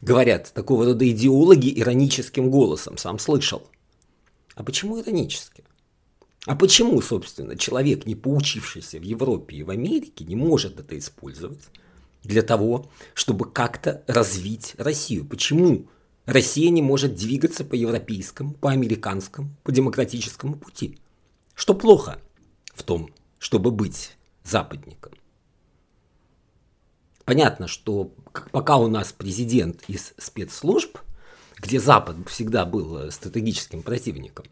Говорят 0.01 0.53
такого 0.55 0.85
рода 0.85 1.09
идеологи 1.09 1.73
ироническим 1.81 2.51
голосом, 2.51 2.97
сам 2.97 3.19
слышал. 3.19 3.63
А 4.55 4.63
почему 4.63 5.01
иронически? 5.01 5.65
А 6.47 6.57
почему, 6.57 7.01
собственно, 7.01 7.57
человек, 7.57 8.05
не 8.05 8.15
поучившийся 8.15 8.99
в 8.99 9.03
Европе 9.03 9.57
и 9.57 9.63
в 9.63 9.71
Америке, 9.71 10.25
не 10.25 10.37
может 10.37 10.79
это 10.79 10.99
использовать? 10.99 11.61
Для 12.23 12.43
того, 12.43 12.91
чтобы 13.15 13.51
как-то 13.51 14.03
развить 14.07 14.75
Россию. 14.79 15.25
Почему 15.25 15.89
Россия 16.27 16.71
не 16.71 16.83
может 16.83 17.15
двигаться 17.15 17.65
по 17.65 17.75
европейскому, 17.75 18.55
по 18.55 18.71
американскому, 18.71 19.55
по 19.63 19.73
демократическому 19.73 20.57
пути? 20.57 20.99
Что 21.55 21.75
плохо 21.75 22.19
в 22.75 22.83
том, 22.83 23.11
чтобы 23.39 23.71
быть 23.71 24.17
западником? 24.45 25.13
Понятно, 27.25 27.69
что 27.69 28.13
пока 28.51 28.77
у 28.79 28.89
нас 28.89 29.13
президент 29.13 29.85
из 29.89 30.13
спецслужб, 30.19 30.99
где 31.57 31.79
Запад 31.79 32.17
всегда 32.29 32.67
был 32.67 32.99
э, 32.99 33.11
стратегическим 33.13 33.83
противником, 33.83 34.47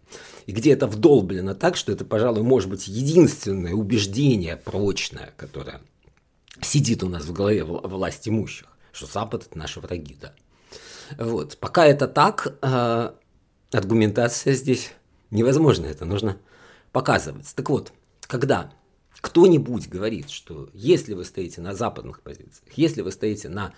и 0.46 0.52
где 0.52 0.72
это 0.72 0.86
вдолблено 0.86 1.54
так, 1.54 1.76
что 1.76 1.90
это, 1.90 2.04
пожалуй, 2.04 2.42
может 2.42 2.70
быть 2.70 2.86
единственное 2.86 3.74
убеждение 3.74 4.56
прочное, 4.56 5.34
которое 5.36 5.80
сидит 6.62 7.02
у 7.02 7.08
нас 7.08 7.24
в 7.24 7.32
голове 7.32 7.64
власть 7.64 8.28
имущих, 8.28 8.66
что 8.92 9.06
Запад– 9.06 9.46
это 9.46 9.58
наши 9.58 9.80
враги, 9.80 10.16
да. 10.20 10.32
Вот. 11.18 11.58
Пока 11.58 11.86
это 11.86 12.06
так, 12.06 12.58
э, 12.62 13.12
аргументация 13.72 14.54
здесь 14.54 14.92
невозможна, 15.30 15.86
это 15.86 16.04
нужно 16.04 16.36
показывать. 16.92 17.52
Так 17.54 17.70
вот, 17.70 17.92
когда 18.22 18.72
кто-нибудь 19.20 19.88
говорит, 19.88 20.30
что 20.30 20.70
если 20.72 21.14
вы 21.14 21.24
стоите 21.24 21.60
на 21.60 21.74
западных 21.74 22.22
позициях, 22.22 22.72
если 22.76 23.02
вы 23.02 23.12
стоите 23.12 23.48
на 23.48 23.72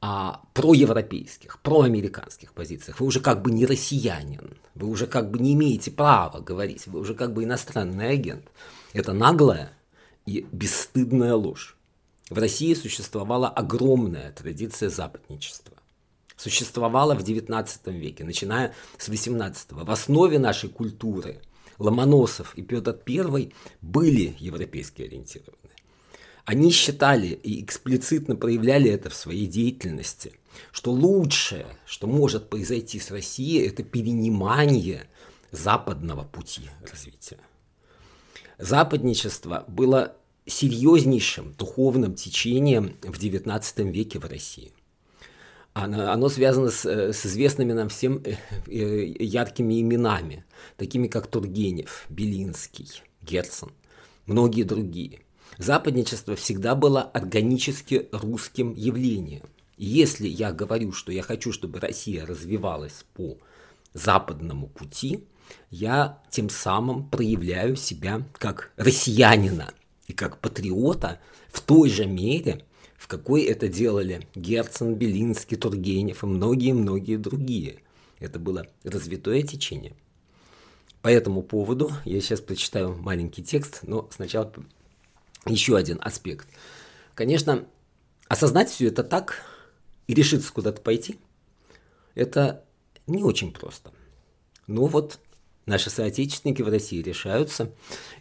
а, 0.00 0.42
проевропейских, 0.52 1.60
проамериканских 1.60 2.52
позициях, 2.52 3.00
вы 3.00 3.06
уже 3.06 3.20
как 3.20 3.42
бы 3.42 3.50
не 3.50 3.64
россиянин, 3.64 4.58
вы 4.74 4.88
уже 4.88 5.06
как 5.06 5.30
бы 5.30 5.38
не 5.38 5.54
имеете 5.54 5.90
права 5.90 6.40
говорить, 6.40 6.86
вы 6.86 7.00
уже 7.00 7.14
как 7.14 7.32
бы 7.32 7.44
иностранный 7.44 8.10
агент. 8.10 8.44
Это 8.92 9.12
наглая 9.12 9.72
и 10.26 10.46
бесстыдная 10.52 11.34
ложь. 11.34 11.76
В 12.30 12.38
России 12.38 12.74
существовала 12.74 13.48
огромная 13.48 14.32
традиция 14.32 14.88
западничества. 14.88 15.76
Существовала 16.36 17.14
в 17.14 17.22
XIX 17.22 17.68
веке, 17.92 18.24
начиная 18.24 18.74
с 18.98 19.08
XVIII. 19.08 19.84
В 19.84 19.90
основе 19.90 20.38
нашей 20.38 20.70
культуры 20.70 21.40
Ломоносов 21.78 22.56
и 22.56 22.62
Петр 22.62 22.98
I 23.06 23.52
были 23.80 24.34
европейски 24.38 25.02
ориентированы. 25.02 25.56
Они 26.44 26.72
считали 26.72 27.28
и 27.28 27.62
эксплицитно 27.62 28.34
проявляли 28.34 28.90
это 28.90 29.10
в 29.10 29.14
своей 29.14 29.46
деятельности, 29.46 30.32
что 30.72 30.90
лучшее, 30.90 31.66
что 31.86 32.06
может 32.06 32.50
произойти 32.50 32.98
с 32.98 33.10
Россией, 33.10 33.68
это 33.68 33.84
перенимание 33.84 35.08
западного 35.52 36.24
пути 36.24 36.62
развития. 36.90 37.38
Западничество 38.58 39.64
было 39.68 40.16
серьезнейшим 40.46 41.52
духовным 41.52 42.14
течением 42.14 42.96
в 43.02 43.18
XIX 43.18 43.90
веке 43.90 44.18
в 44.18 44.24
России. 44.24 44.72
Оно, 45.74 46.12
оно 46.12 46.28
связано 46.28 46.70
с, 46.70 46.84
э, 46.84 47.12
с 47.12 47.24
известными 47.24 47.72
нам 47.72 47.88
всем 47.88 48.22
э, 48.24 48.36
э, 48.66 49.04
яркими 49.20 49.80
именами, 49.80 50.44
такими 50.76 51.08
как 51.08 51.28
Тургенев, 51.28 52.06
Белинский, 52.10 52.88
Герцен, 53.22 53.70
многие 54.26 54.64
другие. 54.64 55.20
Западничество 55.56 56.36
всегда 56.36 56.74
было 56.74 57.02
органически 57.02 58.08
русским 58.12 58.74
явлением. 58.74 59.44
Если 59.78 60.28
я 60.28 60.52
говорю, 60.52 60.92
что 60.92 61.10
я 61.10 61.22
хочу, 61.22 61.52
чтобы 61.52 61.80
Россия 61.80 62.26
развивалась 62.26 63.04
по 63.14 63.38
западному 63.94 64.68
пути, 64.68 65.24
я 65.70 66.22
тем 66.30 66.50
самым 66.50 67.08
проявляю 67.08 67.76
себя 67.76 68.26
как 68.38 68.72
россиянина– 68.76 69.72
и 70.06 70.12
как 70.12 70.38
патриота 70.38 71.20
в 71.50 71.60
той 71.60 71.88
же 71.88 72.06
мере, 72.06 72.64
в 72.96 73.08
какой 73.08 73.42
это 73.42 73.68
делали 73.68 74.26
Герцен, 74.34 74.94
Белинский, 74.94 75.56
Тургенев 75.56 76.22
и 76.22 76.26
многие-многие 76.26 77.16
другие. 77.16 77.82
Это 78.18 78.38
было 78.38 78.66
развитое 78.84 79.42
течение. 79.42 79.94
По 81.02 81.08
этому 81.08 81.42
поводу 81.42 81.90
я 82.04 82.20
сейчас 82.20 82.40
прочитаю 82.40 82.96
маленький 82.96 83.42
текст, 83.42 83.80
но 83.82 84.08
сначала 84.12 84.52
еще 85.46 85.76
один 85.76 85.98
аспект. 86.00 86.46
Конечно, 87.14 87.66
осознать 88.28 88.70
все 88.70 88.86
это 88.86 89.02
так 89.02 89.42
и 90.06 90.14
решиться 90.14 90.52
куда-то 90.52 90.80
пойти, 90.80 91.18
это 92.14 92.64
не 93.06 93.22
очень 93.22 93.52
просто. 93.52 93.92
Но 94.66 94.86
вот 94.86 95.18
наши 95.66 95.90
соотечественники 95.90 96.62
в 96.62 96.68
России 96.68 97.02
решаются, 97.02 97.72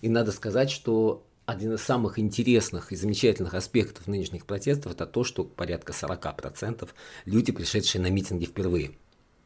и 0.01 0.09
надо 0.09 0.31
сказать, 0.31 0.71
что 0.71 1.27
один 1.51 1.73
из 1.73 1.81
самых 1.81 2.17
интересных 2.17 2.91
и 2.91 2.95
замечательных 2.95 3.53
аспектов 3.53 4.07
нынешних 4.07 4.45
протестов– 4.45 4.91
это 4.93 5.05
то, 5.05 5.23
что 5.23 5.43
порядка 5.43 5.93
40% 5.93 6.89
люди, 7.25 7.51
пришедшие 7.51 8.01
на 8.01 8.07
митинги 8.07 8.45
впервые. 8.45 8.91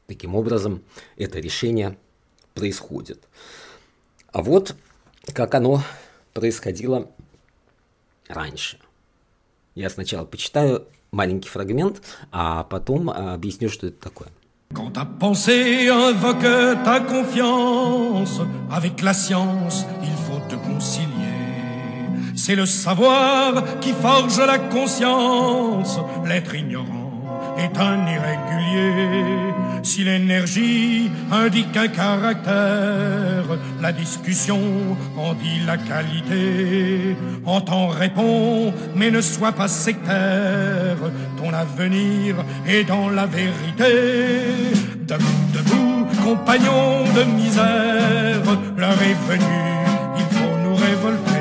Таким 0.08 0.36
образом, 0.36 0.84
это 1.18 1.40
решение 1.40 1.98
происходит. 2.54 3.28
А 4.32 4.42
вот 4.42 4.76
как 5.34 5.56
оно 5.56 5.82
происходило 6.34 7.12
раньше. 8.28 8.78
Я 9.74 9.90
сначала 9.90 10.26
почитаю 10.26 10.88
маленький 11.12 11.50
фрагмент, 11.50 12.02
а 12.32 12.64
потом 12.64 13.10
объясню, 13.10 13.70
что 13.70 13.88
это 13.88 14.00
такое. 14.00 14.30
Quand 14.74 14.92
ta 14.92 15.06
pensée 15.06 15.88
invoque 15.88 16.76
ta 16.84 17.00
confiance, 17.00 18.42
avec 18.72 19.02
la 19.02 19.14
science, 19.14 19.86
C'est 22.48 22.54
le 22.54 22.68
savoir 22.68 23.80
qui 23.82 23.92
forge 23.92 24.38
la 24.38 24.60
conscience, 24.60 26.00
l'être 26.28 26.54
ignorant 26.54 27.12
est 27.58 27.76
un 27.80 28.06
irrégulier. 28.06 29.52
Si 29.82 30.04
l'énergie 30.04 31.10
indique 31.32 31.76
un 31.76 31.88
caractère, 31.88 33.46
la 33.82 33.92
discussion 33.92 34.62
en 35.18 35.34
dit 35.34 35.62
la 35.66 35.78
qualité. 35.78 37.18
En 37.48 37.62
temps 37.62 37.88
répond, 37.88 38.72
mais 38.96 39.10
ne 39.10 39.22
sois 39.22 39.54
pas 39.54 39.68
sectaire. 39.68 40.98
Ton 41.38 41.52
avenir 41.52 42.36
est 42.68 42.84
dans 42.84 43.10
la 43.10 43.26
vérité. 43.26 43.92
Debout, 45.08 45.48
debout, 45.52 46.06
compagnons 46.24 47.06
de 47.16 47.24
misère, 47.24 48.44
l'heure 48.78 49.02
est 49.02 49.32
venue, 49.32 49.74
il 50.20 50.38
faut 50.38 50.58
nous 50.64 50.76
révolter 50.76 51.35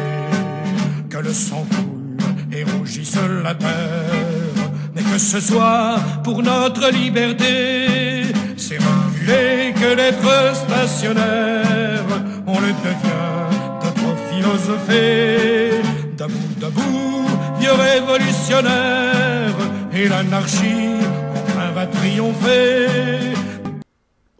Que 1.33 1.33
le 1.33 1.33
sang 1.33 1.65
coule 1.71 2.17
et 2.57 2.63
rougisse 2.63 3.17
la 3.43 3.55
terre 3.55 4.49
mais 4.95 5.03
que 5.03 5.17
ce 5.17 5.39
soit 5.39 5.99
pour 6.23 6.41
notre 6.41 6.89
liberté. 6.91 8.33
C'est 8.57 8.77
reculer 8.77 9.73
que 9.73 9.95
d'être 9.95 10.55
stationnaire, 10.55 12.05
on 12.47 12.59
le 12.59 12.71
devient 12.85 13.39
de 13.83 13.89
trop 13.97 14.15
philosopher. 14.29 15.81
Debout, 16.17 16.55
debout, 16.59 17.25
vieux 17.59 17.71
révolutionnaire, 17.71 19.55
et 19.93 20.07
l'anarchie 20.07 20.99
enfin 21.33 21.71
va 21.71 21.87
triompher. 21.87 23.35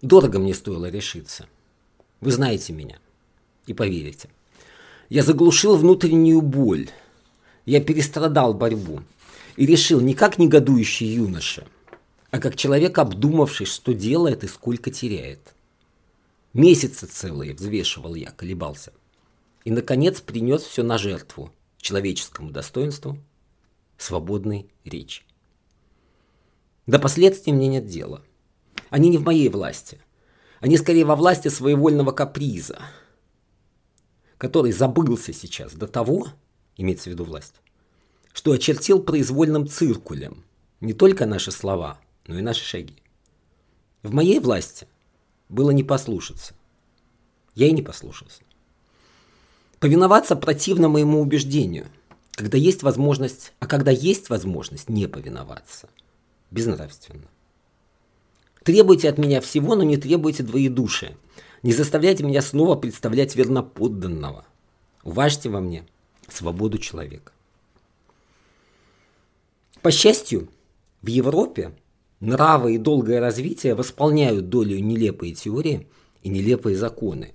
Дорого 0.02 0.40
мне 0.40 0.54
стоило 0.54 0.90
решиться. 0.90 1.46
Вы 2.22 2.32
знаете 2.32 2.74
меня 2.74 2.98
и 3.68 3.74
поверите. 3.74 4.30
Я 5.09 5.23
заглушил 5.23 5.77
внутреннюю 5.77 6.41
боль. 6.41 6.91
Я 7.67 7.81
перестрадал 7.81 8.55
борьбу 8.55 9.03
и 9.57 9.67
решил 9.67 10.01
не 10.01 10.15
как 10.15 10.39
негодующий 10.39 11.07
юноша, 11.07 11.67
а 12.31 12.39
как 12.39 12.57
человек, 12.57 12.99
обдумавший, 12.99 13.67
что 13.67 13.95
делает 13.95 14.45
и 14.45 14.49
сколько 14.49 14.91
теряет. 14.91 15.55
Месяцы 16.53 17.07
целые 17.07 17.55
взвешивал 17.55 18.15
я, 18.15 18.31
колебался. 18.31 18.93
И, 19.65 19.71
наконец, 19.71 20.21
принес 20.21 20.63
все 20.63 20.83
на 20.83 20.99
жертву 20.99 21.53
человеческому 21.79 22.51
достоинству, 22.51 23.19
свободной 23.99 24.67
речи. 24.85 25.23
До 26.87 26.99
последствий 26.99 27.53
мне 27.53 27.69
нет 27.69 27.87
дела. 27.87 28.23
Они 28.91 29.09
не 29.09 29.19
в 29.19 29.23
моей 29.23 29.49
власти. 29.49 29.99
Они 30.61 30.77
скорее 30.77 31.05
во 31.05 31.17
власти 31.17 31.49
своевольного 31.49 32.13
каприза, 32.13 32.79
который 34.39 34.73
забылся 34.73 35.33
сейчас 35.33 35.75
до 35.75 35.87
того, 35.87 36.29
имеется 36.77 37.11
в 37.11 37.13
виду 37.13 37.25
власть, 37.25 37.55
что 38.33 38.53
очертил 38.53 39.03
произвольным 39.03 39.69
циркулем 39.69 40.45
не 40.81 40.93
только 40.93 41.27
наши 41.27 41.51
слова, 41.51 41.99
но 42.27 42.39
и 42.39 42.43
наши 42.43 42.65
шаги. 42.65 42.97
В 44.03 44.13
моей 44.13 44.39
власти 44.39 44.87
было 45.49 45.71
не 45.71 45.83
послушаться. 45.83 46.55
Я 47.55 47.69
и 47.69 47.73
не 47.73 47.83
послушался. 47.83 48.43
Повиноваться 49.79 50.35
противно 50.35 50.89
моему 50.89 51.21
убеждению, 51.21 51.87
когда 52.33 52.59
есть 52.59 52.83
возможность, 52.83 53.53
а 53.61 53.67
когда 53.67 53.91
есть 53.91 54.29
возможность 54.31 54.89
не 54.89 55.07
повиноваться. 55.07 55.89
Безнравственно. 56.51 57.29
Требуйте 58.63 59.09
от 59.09 59.19
меня 59.19 59.41
всего, 59.41 59.75
но 59.75 59.83
не 59.83 59.97
требуйте 59.97 60.43
двоедушия. 60.43 61.17
Не 61.65 61.73
заставляйте 61.73 62.23
меня 62.23 62.43
снова 62.43 62.77
представлять 62.77 63.37
верноподданного. 63.37 64.45
Уважьте 65.03 65.49
во 65.49 65.63
мне 65.63 65.87
свободу 66.29 66.77
человека. 66.77 67.33
По 69.81 69.91
счастью, 69.91 70.49
в 71.01 71.07
Европе 71.07 71.73
нравы 72.21 72.75
и 72.75 72.79
долгое 72.79 73.19
развитие 73.19 73.75
восполняют 73.75 74.51
долю 74.51 74.79
нелепые 74.79 75.33
теории 75.33 75.87
и 76.23 76.29
нелепые 76.29 76.77
законы. 76.77 77.33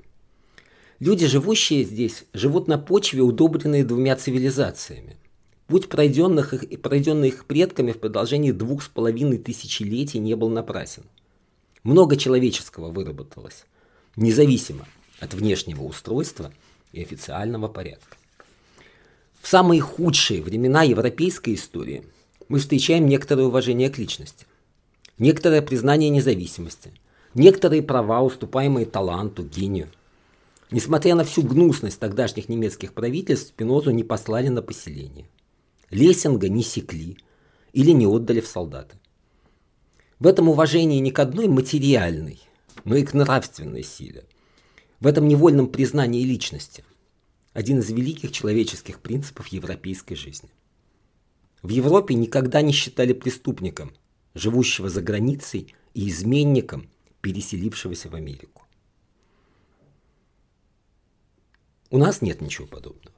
Люди, 1.00 1.26
живущие 1.26 1.84
здесь, 1.84 2.26
живут 2.32 2.68
на 2.68 2.78
почве, 2.78 3.24
удобренной 3.24 3.82
двумя 3.82 4.16
цивилизациями. 4.16 5.18
Путь 5.66 5.90
пройденных 5.90 6.54
их, 6.54 6.82
пройденный 6.84 7.30
их 7.30 7.46
предками 7.46 7.94
в 7.94 8.00
продолжении 8.00 8.52
двух 8.52 8.84
с 8.84 8.90
половиной 8.90 9.40
тысячелетий 9.40 10.20
не 10.20 10.36
был 10.36 10.50
напрасен. 10.50 11.06
Много 11.82 12.16
человеческого 12.16 12.92
выработалось, 12.92 13.66
независимо 14.22 14.88
от 15.20 15.34
внешнего 15.34 15.84
устройства 15.84 16.54
и 16.92 17.02
официального 17.02 17.68
порядка. 17.68 18.18
В 19.42 19.48
самые 19.48 19.82
худшие 19.82 20.42
времена 20.42 20.84
европейской 20.84 21.56
истории– 21.56 22.04
мы 22.50 22.58
встречаем 22.58 23.08
некоторое 23.08 23.44
уважение 23.44 23.90
к 23.90 24.00
личности, 24.00 24.46
некоторое 25.20 25.62
признание 25.62 26.10
независимости, 26.10 26.92
некоторые 27.36 27.84
права, 27.84 28.22
уступаемые 28.22 28.88
таланту, 28.88 29.44
гению. 29.44 29.88
Несмотря 30.72 31.16
на 31.16 31.24
всю 31.24 31.44
гнусность 31.44 32.00
тогдашних 32.00 32.50
немецких 32.50 32.94
правительств, 32.94 33.50
Спинозу 33.50 33.92
не 33.92 34.04
послали 34.04 34.50
на 34.50 34.64
поселение. 34.64 35.28
Лессинга 35.92 36.50
не 36.50 36.64
секли 36.64 37.18
или 37.72 37.92
не 37.92 38.08
отдали 38.08 38.42
в 38.42 38.48
солдаты. 38.48 38.96
В 40.20 40.28
этом 40.28 40.50
уважении 40.50 41.00
не 41.00 41.12
к 41.12 41.20
одной 41.20 41.48
материальной, 41.48 42.40
но 42.86 42.96
и 42.96 43.04
к 43.04 43.14
нравственной 43.14 43.84
силе. 43.84 44.26
В 45.00 45.08
этом 45.08 45.28
невольном 45.28 45.68
признании 45.68 46.24
личности. 46.24 46.84
Один 47.54 47.80
из 47.80 47.90
великих 47.90 48.32
человеческих 48.32 49.00
принципов 49.00 49.48
европейской 49.48 50.16
жизни. 50.16 50.50
В 51.62 51.70
Европе 51.70 52.16
никогда 52.16 52.62
не 52.62 52.72
считали 52.72 53.14
преступником, 53.14 53.92
живущего 54.34 54.90
за 54.90 55.02
границей, 55.02 55.74
и 55.94 56.10
изменником, 56.10 56.90
переселившегося 57.22 58.10
в 58.10 58.16
Америку. 58.16 58.64
У 61.90 61.98
нас 61.98 62.22
нет 62.22 62.42
ничего 62.42 62.68
подобного. 62.68 63.16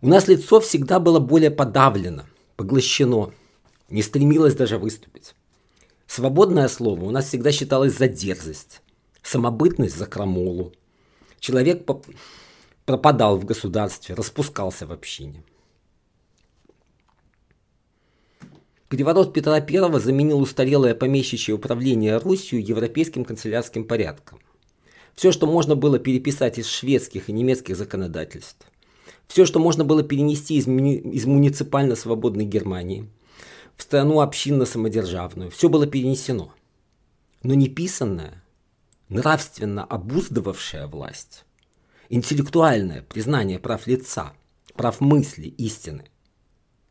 У 0.00 0.08
нас 0.08 0.26
лицо 0.26 0.60
всегда 0.60 0.98
было 0.98 1.20
более 1.20 1.50
подавлено, 1.50 2.26
поглощено, 2.56 3.32
не 3.88 4.02
стремилось 4.02 4.54
даже 4.54 4.78
выступить. 4.78 5.34
Свободное 6.14 6.68
слово 6.68 7.04
у 7.04 7.10
нас 7.10 7.28
всегда 7.28 7.52
считалось 7.52 7.96
за 7.96 8.06
дерзость, 8.06 8.82
самобытность 9.22 9.96
за 9.96 10.04
крамолу. 10.04 10.74
Человек 11.40 11.88
пропадал 12.84 13.38
в 13.38 13.46
государстве, 13.46 14.14
распускался 14.14 14.86
в 14.86 14.92
общине. 14.92 15.42
Переворот 18.90 19.32
Петра 19.32 19.54
I 19.54 20.00
заменил 20.00 20.40
устарелое 20.40 20.94
помещичье 20.94 21.54
управление 21.54 22.18
Русью 22.18 22.62
европейским 22.62 23.24
канцелярским 23.24 23.84
порядком. 23.84 24.38
Все, 25.14 25.32
что 25.32 25.46
можно 25.46 25.76
было 25.76 25.98
переписать 25.98 26.58
из 26.58 26.66
шведских 26.66 27.30
и 27.30 27.32
немецких 27.32 27.74
законодательств, 27.74 28.66
все, 29.28 29.46
что 29.46 29.58
можно 29.58 29.82
было 29.82 30.02
перенести 30.02 30.56
из, 30.56 30.66
муни- 30.66 31.00
из 31.10 31.24
муниципально 31.24 31.96
свободной 31.96 32.44
Германии 32.44 33.08
в 33.76 33.82
страну 33.82 34.20
общинно-самодержавную, 34.20 35.50
все 35.50 35.68
было 35.68 35.86
перенесено. 35.86 36.52
Но 37.42 37.54
неписанная, 37.54 38.42
нравственно 39.08 39.84
обуздывавшая 39.84 40.86
власть, 40.86 41.44
интеллектуальное 42.08 43.02
признание 43.02 43.58
прав 43.58 43.86
лица, 43.86 44.32
прав 44.74 45.00
мысли, 45.00 45.48
истины, 45.48 46.04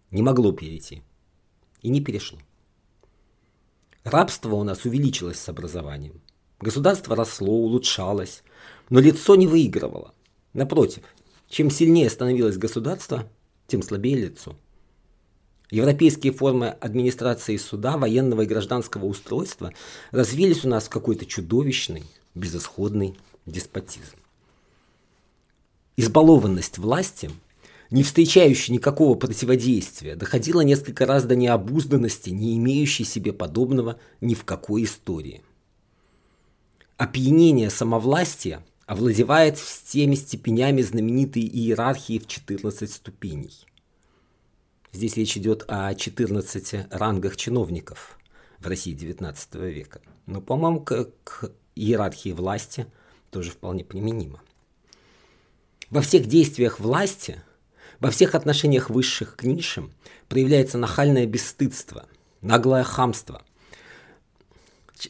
не 0.09 0.21
могло 0.21 0.51
перейти 0.51 1.03
и 1.81 1.89
не 1.89 2.01
перешло. 2.01 2.39
Рабство 4.03 4.55
у 4.55 4.63
нас 4.63 4.85
увеличилось 4.85 5.39
с 5.39 5.47
образованием. 5.47 6.21
Государство 6.59 7.15
росло, 7.15 7.53
улучшалось, 7.53 8.43
но 8.89 8.99
лицо 8.99 9.35
не 9.35 9.47
выигрывало. 9.47 10.13
Напротив, 10.53 11.03
чем 11.47 11.69
сильнее 11.69 12.09
становилось 12.09 12.57
государство, 12.57 13.29
тем 13.67 13.81
слабее 13.83 14.17
лицо. 14.17 14.55
Европейские 15.71 16.33
формы 16.33 16.67
администрации 16.67 17.55
суда, 17.55 17.97
военного 17.97 18.41
и 18.41 18.45
гражданского 18.45 19.05
устройства 19.05 19.73
развились 20.11 20.65
у 20.65 20.69
нас 20.69 20.83
в 20.83 20.89
какой-то 20.89 21.25
чудовищный, 21.25 22.03
безысходный 22.35 23.17
деспотизм. 23.45 24.17
Избалованность 25.95 26.77
власти 26.77 27.31
не 27.89 28.03
встречающий 28.03 28.73
никакого 28.73 29.15
противодействия, 29.15 30.15
доходило 30.15 30.61
несколько 30.61 31.05
раз 31.05 31.25
до 31.25 31.35
необузданности, 31.35 32.29
не 32.29 32.57
имеющей 32.57 33.03
себе 33.03 33.33
подобного 33.33 33.99
ни 34.21 34.33
в 34.33 34.45
какой 34.45 34.85
истории. 34.85 35.41
Опьянение 36.95 37.69
самовластия 37.69 38.63
овладевает 38.85 39.57
всеми 39.57 40.15
степенями 40.15 40.81
знаменитой 40.81 41.43
иерархии 41.43 42.17
в 42.17 42.27
14 42.27 42.89
ступеней. 42.89 43.51
Здесь 44.91 45.17
речь 45.17 45.37
идет 45.37 45.63
о 45.67 45.93
14 45.93 46.87
рангах 46.91 47.37
чиновников 47.37 48.19
в 48.59 48.67
России 48.67 48.95
XIX 48.95 49.71
века. 49.71 50.01
Но, 50.25 50.41
по-моему, 50.41 50.81
к, 50.81 51.09
к 51.23 51.51
иерархии 51.75 52.31
власти 52.31 52.87
тоже 53.29 53.51
вполне 53.51 53.83
применимо. 53.83 54.41
Во 55.89 56.01
всех 56.01 56.25
действиях 56.27 56.79
власти– 56.79 57.41
во 58.01 58.09
всех 58.09 58.33
отношениях 58.33 58.89
высших 58.89 59.35
к 59.35 59.43
низшим 59.43 59.93
проявляется 60.27 60.79
нахальное 60.79 61.27
бесстыдство, 61.27 62.07
наглое 62.41 62.83
хамство, 62.83 63.43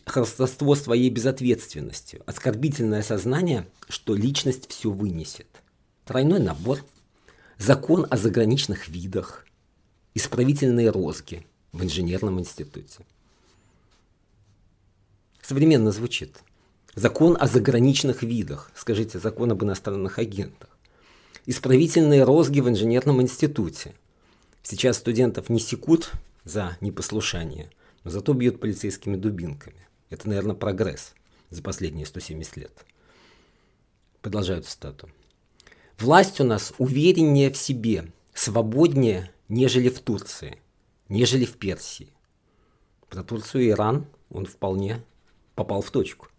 хвастовство 0.05 0.75
своей 0.75 1.09
безответственностью, 1.09 2.21
оскорбительное 2.25 3.01
сознание, 3.01 3.65
что 3.87 4.13
личность 4.13 4.69
все 4.69 4.91
вынесет. 4.91 5.47
Тройной 6.05 6.39
набор, 6.39 6.83
закон 7.57 8.05
о 8.09 8.17
заграничных 8.17 8.89
видах, 8.89 9.45
исправительные 10.13 10.89
розги 10.89 11.45
в 11.71 11.83
инженерном 11.83 12.39
институте. 12.39 13.05
Современно 15.41 15.91
звучит. 15.91 16.37
Закон 16.95 17.37
о 17.39 17.47
заграничных 17.47 18.23
видах. 18.23 18.71
Скажите, 18.75 19.19
закон 19.19 19.51
об 19.51 19.63
иностранных 19.63 20.19
агентах 20.19 20.71
исправительные 21.45 22.23
розги 22.23 22.59
в 22.59 22.69
инженерном 22.69 23.21
институте. 23.21 23.93
Сейчас 24.63 24.97
студентов 24.97 25.49
не 25.49 25.59
секут 25.59 26.11
за 26.43 26.77
непослушание, 26.81 27.71
но 28.03 28.11
зато 28.11 28.33
бьют 28.33 28.59
полицейскими 28.59 29.15
дубинками. 29.15 29.87
Это, 30.09 30.27
наверное, 30.27 30.55
прогресс 30.55 31.13
за 31.49 31.61
последние 31.61 32.05
170 32.05 32.57
лет. 32.57 32.85
Продолжаю 34.21 34.61
цитату. 34.61 35.09
Власть 35.99 36.39
у 36.39 36.43
нас 36.43 36.73
увереннее 36.77 37.51
в 37.51 37.57
себе, 37.57 38.11
свободнее, 38.33 39.31
нежели 39.51 39.89
в 39.89 39.99
Турции, 39.99 40.61
нежели 41.09 41.43
в 41.43 41.57
Персии. 41.57 42.13
Про 43.09 43.21
Турцию 43.21 43.65
и 43.65 43.69
Иран 43.71 44.05
он 44.29 44.45
вполне 44.45 45.03
попал 45.55 45.81
в 45.81 45.91
точку. 45.91 46.29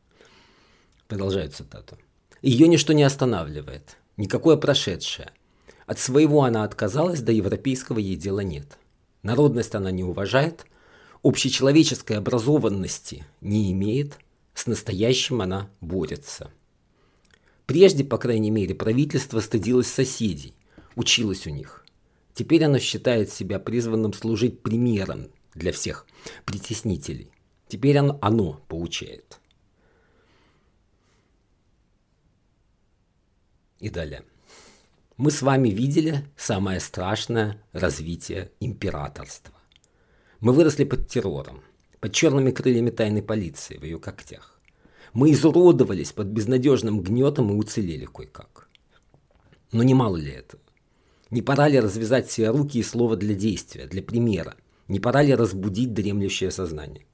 Продолжаю 1.09 1.51
цитату. 1.51 1.99
Ее 2.41 2.67
ничто 2.69 2.95
не 2.95 3.03
останавливает 3.03 3.99
никакое 4.17 4.57
прошедшее. 4.57 5.31
От 5.85 5.99
своего 5.99 6.45
она 6.45 6.65
отказалась, 6.65 7.21
до 7.21 7.33
европейского 7.33 7.99
ей 7.99 8.17
дела 8.17 8.41
нет. 8.41 8.79
Народность 9.23 9.75
она 9.75 9.91
не 9.91 10.05
уважает, 10.05 10.65
общечеловеческой 11.23 12.17
образованности 12.17 13.27
не 13.43 13.73
имеет, 13.73 14.17
с 14.55 14.67
настоящим 14.67 15.43
она 15.43 15.69
борется. 15.83 16.51
Прежде, 17.67 18.05
по 18.05 18.17
крайней 18.17 18.51
мере, 18.51 18.75
правительство 18.75 19.41
стыдилось 19.41 19.89
соседей, 19.89 20.55
училось 20.97 21.47
у 21.47 21.51
них. 21.51 21.82
Теперь 22.35 22.65
оно 22.65 22.79
считает 22.79 23.31
себя 23.31 23.59
призванным 23.59 24.13
служить 24.13 24.63
примером 24.63 25.29
для 25.55 25.73
всех 25.73 26.07
притеснителей. 26.45 27.31
Теперь 27.69 27.99
оно, 27.99 28.19
оно 28.23 28.61
поучает. 28.69 29.39
И 33.81 33.91
далее. 33.91 34.25
Мы 35.17 35.31
с 35.31 35.43
вами 35.43 35.69
видели 35.69 36.25
самое 36.37 36.81
страшное 36.81 37.63
развитие 37.73 38.51
императорства. 38.61 39.55
Мы 40.41 40.53
выросли 40.53 40.85
под 40.85 41.09
террором, 41.09 41.63
под 42.01 42.13
черными 42.13 42.51
крыльями 42.51 42.91
тайной 42.91 43.23
полиции 43.23 43.77
в 43.77 43.85
ее 43.85 43.99
когтях. 43.99 44.61
Мы 45.13 45.33
изуродовались 45.33 46.13
под 46.13 46.29
безнадежным 46.29 47.03
гнетом 47.03 47.51
и 47.51 47.55
уцелели 47.55 48.07
кое-как. 48.07 48.69
Но 49.71 49.83
немало 49.83 50.17
ли 50.17 50.31
этого? 50.31 50.63
Не 51.33 51.41
пора 51.41 51.67
ли 51.67 51.81
развязать 51.81 52.29
все 52.29 52.51
руки 52.51 52.79
и 52.79 52.83
слова 52.83 53.17
для 53.17 53.35
действия, 53.35 53.87
для 53.87 54.03
примера? 54.03 54.55
Не 54.87 55.01
пора 55.01 55.23
ли 55.23 55.35
разбудить 55.35 55.95
дремлющее 55.95 56.51
сознание? 56.51 57.07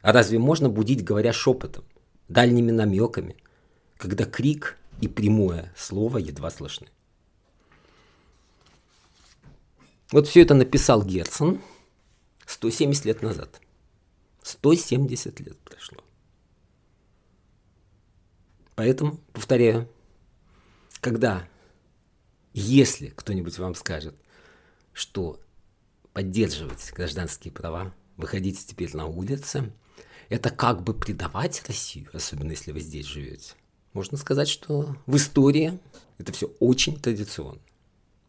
А 0.00 0.12
разве 0.12 0.38
можно 0.38 0.68
будить, 0.68 1.02
говоря 1.02 1.32
шепотом, 1.32 1.84
дальними 2.28 2.70
намеками, 2.70 3.34
когда 3.96 4.26
крик 4.26 4.78
и 5.00 5.08
прямое 5.08 5.74
слово 5.76 6.18
едва 6.18 6.52
слышны. 6.52 6.86
Вот 10.12 10.28
все 10.28 10.42
это 10.42 10.54
написал 10.54 11.02
Герцен 11.02 11.60
170 12.46 13.04
лет 13.06 13.22
назад. 13.22 13.60
170 14.44 15.40
лет 15.40 15.58
прошло. 15.58 15.98
Поэтому, 18.76 19.18
повторяю, 19.32 19.88
когда, 21.00 21.48
если 22.52 23.08
кто-нибудь 23.08 23.58
вам 23.58 23.74
скажет, 23.74 24.14
что 24.92 25.40
поддерживать 26.12 26.92
гражданские 26.92 27.52
права, 27.52 27.94
выходите 28.16 28.64
теперь 28.66 28.94
на 28.96 29.06
улицы, 29.06 29.72
это 30.28 30.50
как 30.50 30.82
бы 30.82 30.94
предавать 30.94 31.62
Россию, 31.66 32.08
особенно 32.12 32.50
если 32.50 32.72
вы 32.72 32.80
здесь 32.80 33.06
живете– 33.06 33.54
можно 33.92 34.16
сказать, 34.16 34.48
что 34.48 34.96
в 35.06 35.16
истории 35.16 35.78
это 36.18 36.32
все 36.32 36.46
очень 36.60 37.00
традиционно. 37.00 37.60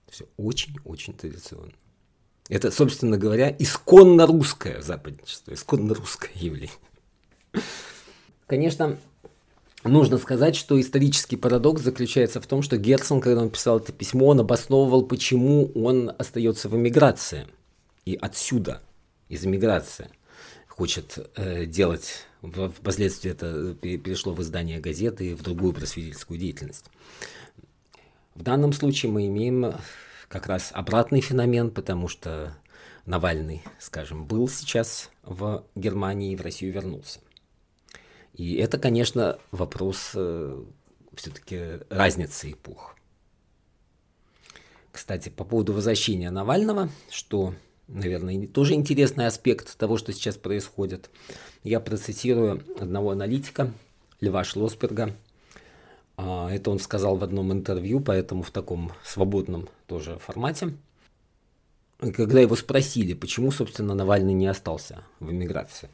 Все 0.10 0.26
очень-очень 0.38 1.14
традиционно. 1.14 1.72
Это, 2.50 2.72
собственно 2.72 3.18
говоря, 3.18 3.56
исконно 3.58 4.26
русское 4.26 4.82
западничество, 4.82 5.54
исконно 5.54 5.94
русское 5.94 6.32
явление. 6.34 6.76
Конечно, 8.48 8.98
нужно 9.84 10.18
сказать, 10.18 10.56
что 10.56 10.80
исторический 10.80 11.38
парадокс 11.38 11.82
заключается 11.82 12.42
в 12.42 12.48
том, 12.48 12.62
что 12.62 12.78
Герцен, 12.78 13.22
когда 13.22 13.42
он 13.42 13.50
писал 13.50 13.80
это 13.80 13.92
письмо, 13.92 14.28
он 14.28 14.40
обосновывал, 14.40 15.06
почему 15.06 15.72
он 15.74 16.12
остается 16.18 16.70
в 16.70 16.76
эмиграции. 16.76 17.48
И 18.06 18.16
отсюда, 18.20 18.82
из 19.30 19.46
эмиграции, 19.46 20.10
хочет 20.68 21.18
э, 21.36 21.66
делать 21.66 22.26
Впоследствии 22.42 23.30
это 23.30 23.76
перешло 23.76 24.34
в 24.34 24.42
издание 24.42 24.80
газеты 24.80 25.30
и 25.30 25.34
в 25.36 25.44
другую 25.44 25.74
просветительскую 25.74 26.40
деятельность. 26.40 26.86
В 28.34 28.42
данном 28.42 28.74
случае 28.74 29.12
мы 29.12 29.28
имеем 29.28 29.76
как 30.28 30.48
раз 30.48 30.72
обратный 30.74 31.22
феномен, 31.22 31.70
потому 31.70 32.08
что 32.08 32.56
Навальный, 33.06 33.62
скажем, 33.80 34.26
был 34.26 34.48
сейчас 34.48 35.12
в 35.24 35.64
Германии 35.76 36.34
и 36.34 36.36
в 36.36 36.42
Россию 36.42 36.74
вернулся. 36.74 37.20
И 38.34 38.56
это, 38.56 38.78
конечно, 38.78 39.40
вопрос 39.52 40.12
э, 40.16 40.64
все-таки 41.16 41.80
разницы 41.90 42.52
эпох. 42.52 42.96
Кстати, 44.92 45.30
по 45.30 45.44
поводу 45.44 45.74
возвращения 45.74 46.32
Навального, 46.32 46.90
что 47.10 47.54
наверное, 47.88 48.48
тоже 48.48 48.74
интересный 48.74 49.28
аспект 49.28 49.78
того, 49.78 49.98
что 49.98 50.14
сейчас 50.14 50.38
происходит. 50.38 51.10
Я 51.64 51.80
процитирую 51.80 52.64
одного 52.80 53.12
аналитика, 53.12 53.72
Льва 54.20 54.44
Шлосберга. 54.44 55.16
А, 56.18 56.52
это 56.52 56.72
он 56.72 56.80
сказал 56.80 57.18
в 57.18 57.24
одном 57.24 57.52
интервью, 57.52 58.00
поэтому 58.00 58.44
в 58.44 58.52
таком 58.52 58.92
свободном 59.04 59.70
тоже 59.88 60.18
формате. 60.20 60.74
Когда 62.00 62.40
его 62.40 62.56
спросили, 62.56 63.14
почему, 63.14 63.52
собственно, 63.52 63.94
Навальный 63.94 64.34
не 64.34 64.48
остался 64.48 65.04
в 65.20 65.32
эмиграции. 65.32 65.90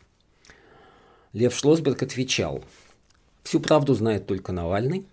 Лев 1.37 1.55
Шлосберг 1.55 2.01
отвечал, 2.01 2.63
всю 3.43 3.59
правду 3.59 3.93
знает 3.93 4.25
только 4.25 4.51
Навальный. 4.51 5.05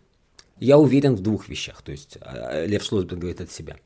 Я 0.58 0.78
уверен 0.78 1.16
в 1.16 1.20
двух 1.20 1.50
вещах, 1.50 1.82
то 1.82 1.92
есть 1.92 2.16
а, 2.22 2.64
Лев 2.64 2.82
Шлосберг 2.82 3.20
говорит 3.20 3.42
от 3.42 3.52
себя. 3.52 3.76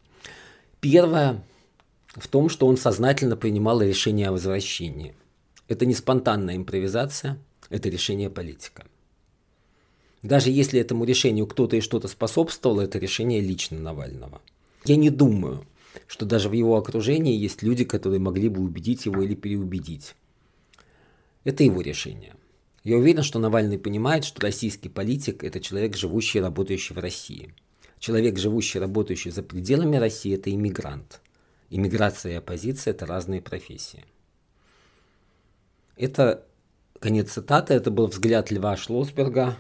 Первое, 0.81 1.45
в 2.15 2.29
том, 2.29 2.49
что 2.49 2.69
он 2.69 2.77
сознательно 2.77 3.37
принимал 3.37 3.83
решение 3.83 4.29
о 4.29 4.33
возвращении. 4.33 5.17
Это 5.67 5.85
не 5.85 5.95
спонтанная 5.95 6.55
импровизация, 6.55 7.39
это 7.71 7.89
решение 7.89 8.31
политика. 8.31 8.87
Даже 10.23 10.53
если 10.53 10.79
этому 10.79 11.05
решению 11.05 11.49
кто-то 11.49 11.75
и 11.75 11.81
что-то 11.81 12.07
способствовал, 12.07 12.79
это 12.79 13.01
решение 13.01 13.41
лично 13.41 13.81
Навального. 13.81 14.41
Я 14.85 14.95
не 14.95 15.11
думаю, 15.11 15.65
что 16.07 16.25
даже 16.25 16.49
в 16.49 16.53
его 16.53 16.77
окружении 16.77 17.37
есть 17.37 17.65
люди, 17.65 17.85
которые 17.85 18.21
могли 18.21 18.49
бы 18.49 18.63
убедить 18.63 19.07
его 19.07 19.23
или 19.23 19.35
переубедить. 19.35 20.15
Это 21.45 21.65
его 21.65 21.81
решение. 21.81 22.35
Я 22.85 22.97
уверен, 22.97 23.23
что 23.23 23.39
Навальный 23.39 23.79
понимает, 23.79 24.25
что 24.25 24.41
российский 24.43 24.89
политик– 24.89 25.43
это 25.45 25.61
человек, 25.61 25.97
живущий 25.97 26.39
и 26.39 26.43
работающий 26.43 26.95
в 26.95 26.99
России. 26.99 27.55
Человек, 27.99 28.39
живущий 28.39 28.79
и 28.79 28.81
работающий 28.81 29.31
за 29.31 29.43
пределами 29.43 29.97
России– 29.97 30.35
это 30.35 30.51
иммигрант– 30.51 31.21
Иммиграция 31.71 32.33
и 32.33 32.37
оппозиция– 32.37 32.93
это 32.93 33.05
разные 33.05 33.43
профессии. 33.43 34.05
Это 35.97 36.47
конец 36.99 37.33
цитаты, 37.33 37.75
это 37.75 37.91
был 37.91 38.07
взгляд 38.07 38.51
Льва 38.51 38.77
Шлосберга. 38.77 39.57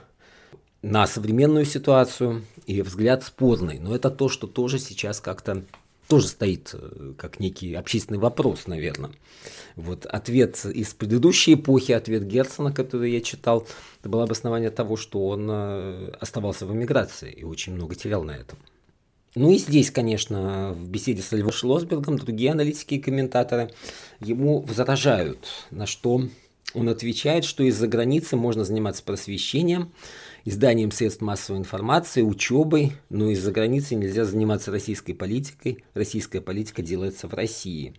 на 0.81 1.09
современную 1.09 1.65
ситуацию 1.65 2.45
и 2.67 2.83
взгляд 2.83 3.25
спорный. 3.25 3.81
Но 3.81 3.97
это 3.97 4.11
то, 4.11 4.29
что 4.29 4.47
тоже 4.47 4.79
сейчас 4.79 5.21
как-то 5.21 5.65
тоже 6.09 6.27
стоит 6.29 6.71
э, 6.73 7.13
как 7.17 7.39
некий 7.39 7.75
общественный 7.75 8.19
вопрос, 8.19 8.67
наверное. 8.67 9.11
Вот 9.77 10.07
ответ 10.07 10.65
из 10.65 10.95
предыдущей 10.95 11.55
эпохи, 11.55 11.93
ответ 11.93 12.27
Герцена, 12.27 12.73
который 12.73 13.13
я 13.13 13.21
читал, 13.21 13.67
это 14.01 14.09
было 14.09 14.25
обоснование 14.25 14.71
того, 14.71 14.97
что 14.97 15.29
он 15.29 15.47
э, 15.49 16.11
оставался 16.19 16.67
в 16.67 16.73
эмиграции 16.73 17.31
и 17.31 17.45
очень 17.45 17.75
много 17.75 17.95
терял 17.95 18.25
на 18.25 18.33
этом. 18.33 18.59
Ну 19.35 19.53
и 19.53 19.59
здесь, 19.59 19.91
конечно, 19.91 20.73
в 20.73 20.89
беседе 20.89 21.23
с 21.23 21.31
Львом 21.31 21.53
Шлосбергом 21.53 22.19
другие 22.19 22.53
аналитики 22.53 22.95
и 22.95 23.01
комментаторы 23.01 23.71
ему 24.21 24.61
возражают, 24.63 25.47
на 25.71 25.87
что 25.87 26.23
он 26.75 26.89
отвечает, 26.89 27.45
что 27.45 27.63
из-за 27.65 27.87
границы 27.87 28.37
можно 28.37 28.65
заниматься 28.65 29.03
просвещением, 29.03 29.93
изданием 30.49 30.91
средств 30.91 31.21
массовой 31.21 31.59
информации, 31.59 32.23
учебой, 32.23 32.95
но 33.11 33.31
из-за 33.31 33.53
границы 33.53 33.95
нельзя 33.95 34.25
заниматься 34.25 34.71
российской 34.71 35.13
политикой. 35.13 35.85
Российская 35.93 36.41
политика 36.41 36.81
делается 36.81 37.29
в 37.29 37.35
России. 37.35 37.95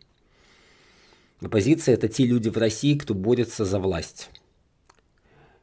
Оппозиция– 1.42 1.94
это 1.96 2.08
те 2.08 2.26
люди 2.26 2.50
в 2.50 2.58
России, 2.58 2.98
кто 2.98 3.14
борется 3.14 3.66
за 3.66 3.80
власть. 3.80 4.30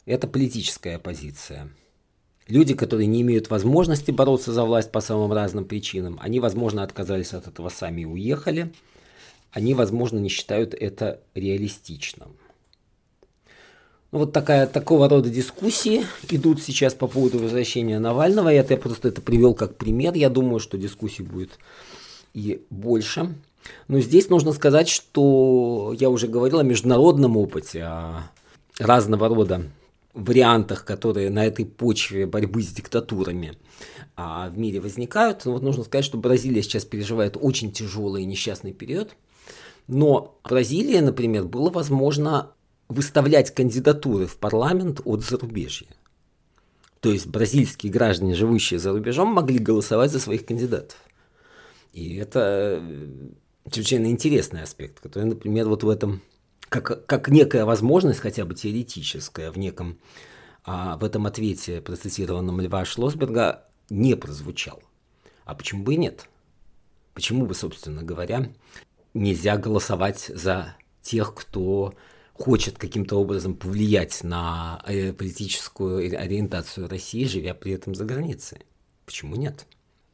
Это 0.05 0.29
политическая 0.29 0.97
оппозиция. 0.97 1.71
Люди, 2.47 2.75
которые 2.75 3.09
не 3.09 3.23
имеют 3.23 3.51
возможности 3.51 4.13
бороться 4.13 4.53
за 4.53 4.65
власть 4.65 4.93
по 4.93 5.01
самым 5.01 5.33
разным 5.33 5.65
причинам, 5.65 6.17
они, 6.23 6.39
возможно, 6.39 6.85
отказались 6.85 7.35
от 7.35 7.49
этого 7.49 7.69
сами 7.69 8.03
и 8.03 8.07
уехали. 8.07 8.73
Они, 9.51 9.75
возможно, 9.75 10.19
не 10.19 10.29
считают 10.29 10.73
это 10.73 11.21
реалистичным. 11.35 12.37
Вот 14.13 14.33
такая, 14.33 14.67
такого 14.67 15.09
рода 15.09 15.29
дискуссии 15.29 16.07
идут 16.31 16.63
сейчас 16.63 16.95
по 16.95 17.07
поводу 17.09 17.39
возвращения 17.39 17.99
Навального. 17.99 18.49
Я, 18.49 18.65
я 18.69 18.77
просто 18.77 19.09
это 19.09 19.21
привел 19.21 19.55
как 19.55 19.77
пример. 19.77 20.15
Я 20.15 20.31
думаю, 20.31 20.61
что 20.61 20.79
дискуссий 20.79 21.23
будет 21.23 21.59
и 22.33 22.63
больше. 22.71 23.35
Но 23.89 23.99
здесь 24.01 24.29
нужно 24.29 24.53
сказать, 24.53 24.89
что 24.89 25.95
я 25.99 26.09
уже 26.09 26.29
говорил 26.29 26.61
о 26.61 26.65
международном 26.65 27.37
опыте, 27.37 27.83
о 27.83 28.31
разного 28.79 29.29
рода 29.29 29.63
вариантах, 30.15 30.85
которые 30.85 31.31
на 31.31 31.45
этой 31.45 31.67
почве 31.67 32.27
борьбы 32.27 32.63
с 32.63 32.69
диктатурами 32.69 33.59
а, 34.17 34.49
в 34.49 34.57
мире 34.57 34.81
возникают. 34.81 35.45
Но 35.45 35.53
вот 35.53 35.63
нужно 35.63 35.85
сказать, 35.85 36.05
что 36.05 36.17
Бразилия 36.17 36.63
сейчас 36.63 36.85
переживает 36.85 37.37
очень 37.41 37.73
тяжелый 37.73 38.23
и 38.23 38.27
несчастный 38.27 38.73
период. 38.73 39.17
Но 39.89 40.39
Бразилия, 40.43 41.01
например, 41.01 41.45
было 41.45 41.71
возможно 41.71 42.51
выставлять 42.89 43.55
кандидатуры 43.55 44.27
в 44.27 44.37
парламент 44.37 45.01
от 45.05 45.23
зарубежья. 45.23 45.89
То 47.01 47.13
есть 47.13 47.27
бразильские 47.27 47.93
граждане, 47.93 48.35
живущие 48.35 48.81
за 48.81 48.93
рубежом, 48.93 49.29
могли 49.29 49.59
голосовать 49.59 50.11
за 50.11 50.19
своих 50.19 50.47
кандидатов. 50.47 50.99
И 51.93 52.17
это 52.17 52.81
э, 52.81 53.71
чрезвычайно 53.71 54.07
интересный 54.07 54.63
аспект, 54.63 55.01
который, 55.01 55.25
например, 55.25 55.69
вот 55.69 55.83
в 55.83 55.89
этом, 55.89 56.21
как, 56.69 57.07
как 57.07 57.29
некая 57.29 57.65
возможность, 57.65 58.21
хотя 58.21 58.45
бы 58.45 58.55
теоретическая, 58.55 59.51
в 59.51 59.59
неком, 59.59 59.99
а, 60.65 60.97
в 60.97 61.05
этом 61.05 61.27
ответе, 61.27 61.81
процитированном 61.81 62.61
Льва 62.61 62.85
Шлосберга, 62.85 63.65
не 63.89 64.17
прозвучал. 64.17 64.83
А 65.45 65.55
почему 65.55 65.85
бы 65.85 65.95
и 65.95 65.97
нет? 65.97 66.29
Почему 67.15 67.47
бы, 67.47 67.55
собственно 67.55 68.03
говоря, 68.03 68.51
нельзя 69.15 69.57
голосовать 69.57 70.31
за 70.35 70.77
тех, 71.03 71.35
кто 71.35 71.95
хочет 72.39 72.79
каким-то 72.79 73.17
образом 73.17 73.55
повлиять 73.55 74.23
на 74.23 74.83
э, 74.87 75.13
политическую 75.13 75.99
ориентацию 76.19 76.89
России, 76.89 77.25
живя 77.25 77.55
при 77.55 77.73
этом 77.73 77.95
за 77.95 78.05
границей. 78.05 78.59
Почему 79.07 79.37
нет? 79.37 79.67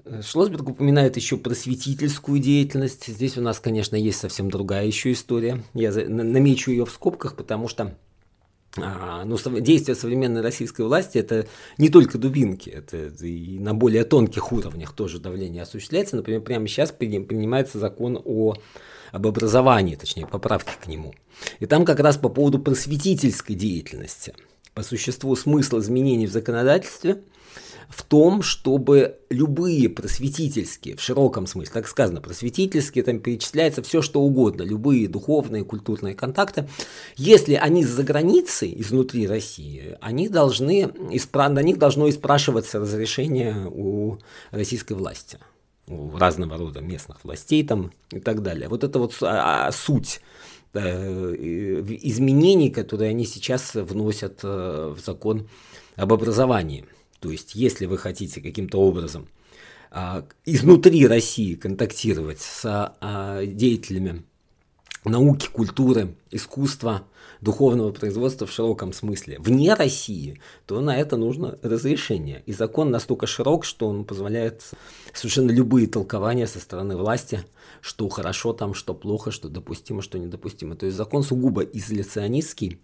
Э, 0.04 0.22
Шлосберг 0.22 0.68
упоминает 0.68 1.16
еще 1.16 1.36
просветительскую 1.36 2.38
деятельность. 2.38 3.06
Здесь 3.06 3.36
у 3.36 3.40
нас, 3.40 3.58
конечно, 3.58 3.96
есть 3.96 4.20
совсем 4.20 4.50
другая 4.50 4.86
еще 4.86 5.12
история. 5.12 5.62
Я 5.74 5.92
намечу 5.92 6.70
ее 6.70 6.86
в 6.86 6.90
скобках, 6.90 7.36
потому 7.36 7.68
что 7.68 7.96
а, 8.78 9.24
ну, 9.24 9.36
действия 9.60 9.94
современной 9.94 10.40
российской 10.40 10.82
власти 10.82 11.18
это 11.18 11.46
не 11.76 11.90
только 11.90 12.16
дубинки, 12.16 12.70
это 12.70 12.96
и 13.22 13.58
на 13.58 13.74
более 13.74 14.04
тонких 14.04 14.50
уровнях 14.50 14.94
тоже 14.94 15.18
давление 15.18 15.62
осуществляется. 15.62 16.16
Например, 16.16 16.40
прямо 16.40 16.66
сейчас 16.66 16.90
принимается 16.90 17.78
закон 17.78 18.20
о 18.24 18.54
об 19.12 19.26
образовании, 19.26 19.94
точнее, 19.94 20.26
поправки 20.26 20.72
к 20.82 20.88
нему. 20.88 21.14
И 21.60 21.66
там 21.66 21.84
как 21.84 22.00
раз 22.00 22.16
по 22.16 22.28
поводу 22.28 22.58
просветительской 22.58 23.54
деятельности. 23.54 24.34
По 24.74 24.82
существу 24.82 25.36
смысл 25.36 25.78
изменений 25.78 26.26
в 26.26 26.32
законодательстве 26.32 27.22
в 27.90 28.04
том, 28.04 28.40
чтобы 28.40 29.18
любые 29.28 29.90
просветительские, 29.90 30.96
в 30.96 31.02
широком 31.02 31.46
смысле, 31.46 31.74
так 31.74 31.88
сказано, 31.88 32.22
просветительские, 32.22 33.04
там 33.04 33.20
перечисляется 33.20 33.82
все, 33.82 34.00
что 34.00 34.22
угодно, 34.22 34.62
любые 34.62 35.08
духовные, 35.08 35.62
культурные 35.62 36.14
контакты, 36.14 36.68
если 37.16 37.52
они 37.54 37.84
за 37.84 38.02
границей, 38.02 38.74
изнутри 38.80 39.26
России, 39.26 39.98
они 40.00 40.30
должны, 40.30 40.90
на 41.34 41.62
них 41.62 41.78
должно 41.78 42.06
и 42.06 42.12
спрашиваться 42.12 42.78
разрешение 42.78 43.68
у 43.70 44.16
российской 44.52 44.94
власти 44.94 45.38
у 45.92 46.16
разного 46.16 46.56
рода 46.56 46.80
местных 46.80 47.24
властей 47.24 47.64
там 47.64 47.92
и 48.10 48.20
так 48.20 48.42
далее. 48.42 48.68
Вот 48.68 48.84
это 48.84 48.98
вот 48.98 49.16
а, 49.22 49.66
а, 49.66 49.72
суть 49.72 50.20
э, 50.74 50.80
изменений, 50.80 52.70
которые 52.70 53.10
они 53.10 53.24
сейчас 53.24 53.74
вносят 53.74 54.40
э, 54.42 54.94
в 54.96 55.00
закон 55.00 55.48
об 55.96 56.12
образовании. 56.12 56.84
То 57.20 57.30
есть, 57.30 57.54
если 57.54 57.86
вы 57.86 57.98
хотите 57.98 58.40
каким-то 58.40 58.78
образом 58.78 59.28
а, 59.90 60.24
изнутри 60.44 61.06
России 61.06 61.54
контактировать 61.54 62.40
с 62.40 62.96
деятелями 63.44 64.24
науки, 65.04 65.48
культуры, 65.52 66.14
искусства, 66.30 67.02
духовного 67.40 67.90
производства 67.90 68.46
в 68.46 68.52
широком 68.52 68.92
смысле 68.92 69.38
вне 69.40 69.74
России, 69.74 70.40
то 70.64 70.80
на 70.80 70.96
это 70.96 71.16
нужно 71.16 71.58
разрешение. 71.62 72.42
И 72.46 72.52
закон 72.52 72.90
настолько 72.90 73.26
широк, 73.26 73.64
что 73.64 73.88
он 73.88 74.04
позволяет 74.04 74.70
совершенно 75.12 75.50
любые 75.50 75.88
толкования 75.88 76.46
со 76.46 76.60
стороны 76.60 76.96
власти, 76.96 77.44
что 77.80 78.08
хорошо 78.08 78.52
там, 78.52 78.74
что 78.74 78.94
плохо, 78.94 79.32
что 79.32 79.48
допустимо, 79.48 80.02
что 80.02 80.18
недопустимо. 80.18 80.76
То 80.76 80.86
есть 80.86 80.96
закон 80.96 81.24
сугубо 81.24 81.62
изоляционистский 81.62 82.80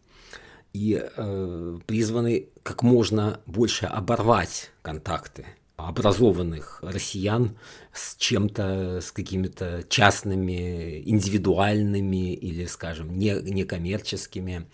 и 0.73 1.01
э, 1.17 1.79
призванный 1.87 2.49
как 2.63 2.83
можно 2.83 3.41
больше 3.47 3.87
оборвать 3.87 4.71
контакты 4.83 5.47
образованных 5.79 6.81
россиян 6.83 7.57
с 7.93 8.17
чем-то, 8.17 9.01
с 9.01 9.13
какими-то 9.13 9.85
частными, 9.89 11.01
индивидуальными 11.09 12.35
или, 12.35 12.67
скажем, 12.67 13.17
не, 13.17 13.41
некоммерческими 13.41 14.67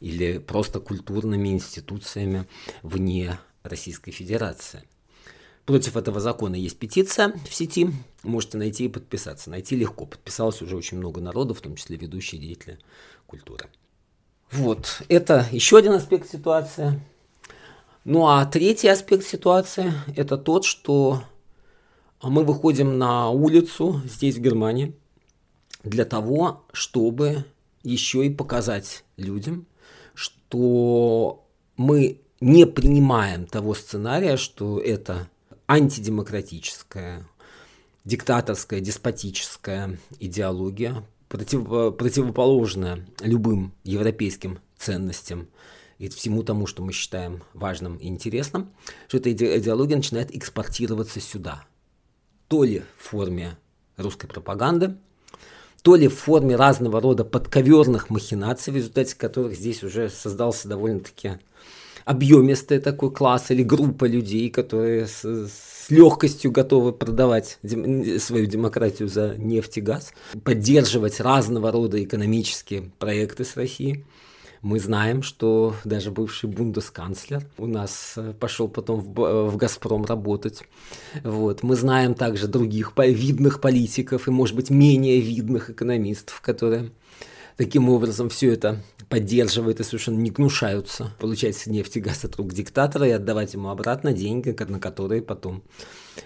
или 0.00 0.36
просто 0.38 0.78
культурными 0.78 1.48
институциями 1.48 2.46
вне 2.82 3.38
Российской 3.62 4.10
Федерации. 4.10 4.84
Против 5.64 5.96
этого 5.96 6.20
закона 6.20 6.56
есть 6.56 6.78
петиция 6.78 7.32
в 7.48 7.54
сети, 7.54 7.90
можете 8.22 8.58
найти 8.58 8.84
и 8.84 8.88
подписаться. 8.88 9.48
Найти 9.48 9.76
легко, 9.76 10.04
подписалось 10.04 10.60
уже 10.60 10.76
очень 10.76 10.98
много 10.98 11.22
народу, 11.22 11.54
в 11.54 11.60
том 11.62 11.74
числе 11.76 11.96
ведущие 11.96 12.38
деятели 12.38 12.78
культуры. 13.26 13.66
Вот, 14.52 15.02
это 15.08 15.46
еще 15.52 15.78
один 15.78 15.92
аспект 15.92 16.30
ситуации. 16.30 17.00
Ну 18.04 18.26
а 18.26 18.46
третий 18.46 18.88
аспект 18.88 19.26
ситуации– 19.26 19.92
это 20.16 20.38
тот, 20.38 20.64
что 20.64 21.22
мы 22.22 22.44
выходим 22.44 22.96
на 22.96 23.28
улицу 23.28 24.00
здесь, 24.06 24.36
в 24.36 24.40
Германии, 24.40 24.94
для 25.84 26.06
того, 26.06 26.64
чтобы 26.72 27.44
еще 27.82 28.24
и 28.24 28.30
показать 28.30 29.04
людям, 29.18 29.66
что 30.14 31.44
мы 31.76 32.20
не 32.40 32.66
принимаем 32.66 33.44
того 33.44 33.74
сценария, 33.74 34.38
что 34.38 34.80
это 34.80 35.28
антидемократическая, 35.68 37.26
диктаторская, 38.06 38.80
деспотическая 38.80 39.98
идеология, 40.18 41.04
против, 41.28 41.96
противоположная 41.96 43.06
любым 43.20 43.74
европейским 43.84 44.58
ценностям– 44.78 45.48
и 46.00 46.08
всему 46.08 46.42
тому, 46.42 46.66
что 46.66 46.82
мы 46.82 46.92
считаем 46.92 47.42
важным 47.52 47.98
и 47.98 48.08
интересным, 48.08 48.70
что 49.06 49.18
эта 49.18 49.30
идеология 49.30 49.96
начинает 49.96 50.34
экспортироваться 50.34 51.20
сюда. 51.20 51.62
То 52.48 52.64
ли 52.64 52.82
в 52.96 53.10
форме 53.10 53.58
русской 53.98 54.26
пропаганды, 54.26 54.96
то 55.82 55.96
ли 55.96 56.08
в 56.08 56.14
форме 56.14 56.56
разного 56.56 57.02
рода 57.02 57.24
подковерных 57.24 58.08
махинаций, 58.08 58.72
в 58.72 58.76
результате 58.76 59.14
которых 59.14 59.54
здесь 59.54 59.84
уже 59.84 60.08
создался 60.08 60.68
довольно-таки 60.68 61.38
объемистый 62.06 62.80
такой 62.80 63.12
класс 63.12 63.50
или 63.50 63.62
группа 63.62 64.06
людей, 64.06 64.48
которые 64.48 65.06
с, 65.06 65.22
с 65.22 65.90
легкостью 65.90 66.50
готовы 66.50 66.94
продавать 66.94 67.58
дем, 67.62 68.18
свою 68.18 68.46
демократию 68.46 69.06
за 69.06 69.36
нефть 69.36 69.76
и 69.76 69.80
газ, 69.82 70.14
поддерживать 70.44 71.20
разного 71.20 71.70
рода 71.70 72.02
экономические 72.02 72.90
проекты 72.98 73.44
с 73.44 73.54
Россией 73.54 74.06
Мы 74.62 74.78
знаем, 74.78 75.22
что 75.22 75.74
даже 75.84 76.10
бывший 76.10 76.50
бундесканцлер 76.50 77.46
у 77.56 77.66
нас 77.66 78.12
э, 78.16 78.34
пошел 78.38 78.68
потом 78.68 79.00
в, 79.00 79.20
э, 79.22 79.48
в 79.48 79.56
«Газпром» 79.56 80.04
работать. 80.04 80.64
Вот. 81.24 81.62
Мы 81.62 81.76
знаем 81.76 82.14
также 82.14 82.46
других 82.46 82.92
видных 82.98 83.62
политиков 83.62 84.28
и, 84.28 84.30
может 84.30 84.54
быть, 84.56 84.68
менее 84.68 85.18
видных 85.20 85.70
экономистов, 85.70 86.42
которые 86.42 86.90
таким 87.56 87.88
образом 87.88 88.28
все 88.28 88.52
это 88.52 88.82
поддерживают 89.08 89.80
и 89.80 89.84
совершенно 89.84 90.18
не 90.18 90.30
гнушаются 90.30 91.14
получать 91.18 91.66
нефть 91.66 91.96
и 91.96 92.00
газ 92.00 92.26
от 92.26 92.36
рук 92.36 92.52
диктатора 92.52 93.08
и 93.08 93.12
отдавать 93.12 93.54
ему 93.54 93.70
обратно 93.70 94.12
деньги, 94.12 94.54
на 94.68 94.78
которые 94.78 95.22
потом, 95.22 95.62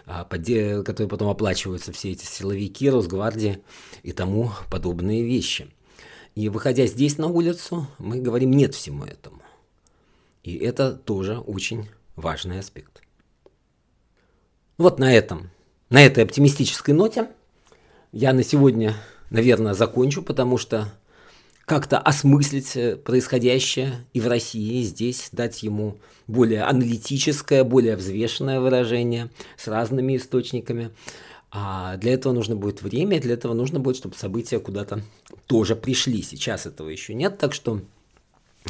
а, 0.07 0.25
которые 0.25 1.09
потом 1.09 1.29
оплачиваются 1.29 1.93
все 1.93 2.11
эти 2.11 2.25
силовики, 2.25 2.91
Росгвардии 2.91 3.61
и 4.03 4.11
тому 4.11 4.51
подобные 4.71 5.23
вещи– 5.25 5.69
и 6.35 6.49
выходя 6.49 6.87
здесь 6.87 7.19
на 7.19 7.29
улицу, 7.29 7.87
мы 7.99 8.19
говорим 8.19 8.51
нет 8.51 8.75
всему 8.75 9.05
этому. 9.05 9.43
И 10.43 10.57
это 10.57 10.93
тоже 10.93 11.39
очень 11.39 11.89
важный 12.17 12.59
аспект. 12.59 13.03
Вот 14.77 14.99
на 14.99 15.15
этом, 15.15 15.51
на 15.91 16.05
этой 16.05 16.25
оптимистической 16.25 16.95
ноте 16.95 17.31
я 18.13 18.33
на 18.33 18.43
сегодня, 18.43 18.95
наверное, 19.31 19.75
закончу, 19.75 20.23
потому 20.23 20.59
что 20.59 20.93
как-то 21.65 21.99
осмыслить 21.99 22.77
э, 22.77 22.97
происходящее 22.97 24.05
и 24.13 24.21
в 24.21 24.27
России, 24.27 24.81
и 24.81 24.83
здесь, 24.83 25.29
дать 25.33 25.63
ему 25.63 25.99
более 26.27 26.63
аналитическое, 26.63 27.65
более 27.65 27.97
взвешенное 27.97 28.61
выражение 28.61 29.31
с 29.57 29.67
разными 29.67 30.17
источниками. 30.17 30.91
А 31.57 31.97
для 31.99 32.15
этого 32.15 32.33
нужно 32.33 32.57
будет 32.57 32.83
время, 32.83 33.21
для 33.21 33.35
этого 33.35 33.55
нужно 33.55 33.79
будет, 33.79 33.97
чтобы 33.97 34.17
события 34.17 34.59
куда-то 34.59 35.03
тоже 35.47 35.77
пришли. 35.77 36.21
Сейчас 36.21 36.67
этого 36.67 36.89
еще 36.89 37.15
нет, 37.15 37.39
так 37.39 37.55
что 37.55 37.81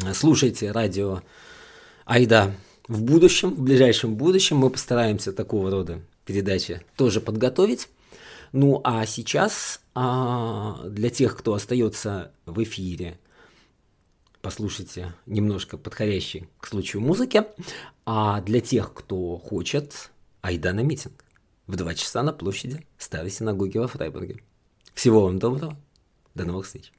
э, 0.05 0.12
слушайте 0.12 0.70
радио 0.70 1.22
Айда 2.05 2.55
в 2.87 3.03
будущем, 3.03 3.55
в 3.55 3.62
ближайшем 3.62 4.16
будущем. 4.16 4.59
Мы 4.59 4.68
постараемся 4.68 5.32
такого 5.32 5.70
рода 5.70 6.03
передачи 6.26 6.82
тоже 6.97 7.22
подготовить. 7.22 7.89
Ну 8.53 8.82
а 8.85 9.07
сейчас 9.07 9.80
а, 9.95 10.87
для 10.87 11.09
тех, 11.09 11.39
кто 11.39 11.55
остается 11.55 12.32
в 12.45 12.62
эфире, 12.64 13.18
послушайте 14.43 15.14
немножко 15.24 15.78
подходящей 15.78 16.49
к 16.61 16.66
случаю 16.66 17.01
музыки. 17.01 17.45
А 18.05 18.43
для 18.43 18.61
тех, 18.61 18.93
кто 18.93 19.39
хочет, 19.39 20.11
айда 20.43 20.74
на 20.74 20.80
митинг 20.80 21.24
в 21.67 21.77
2 21.77 21.95
часа 21.95 22.23
на 22.23 22.33
площади 22.33 22.87
Старой 22.99 23.31
Синагоги 23.31 23.79
во 23.79 23.89
Фрайбурге. 23.89 24.43
Всего 24.95 25.23
вам 25.23 25.39
доброго. 25.39 25.77
До 26.35 26.45
новых 26.45 26.67
встреч. 26.67 26.93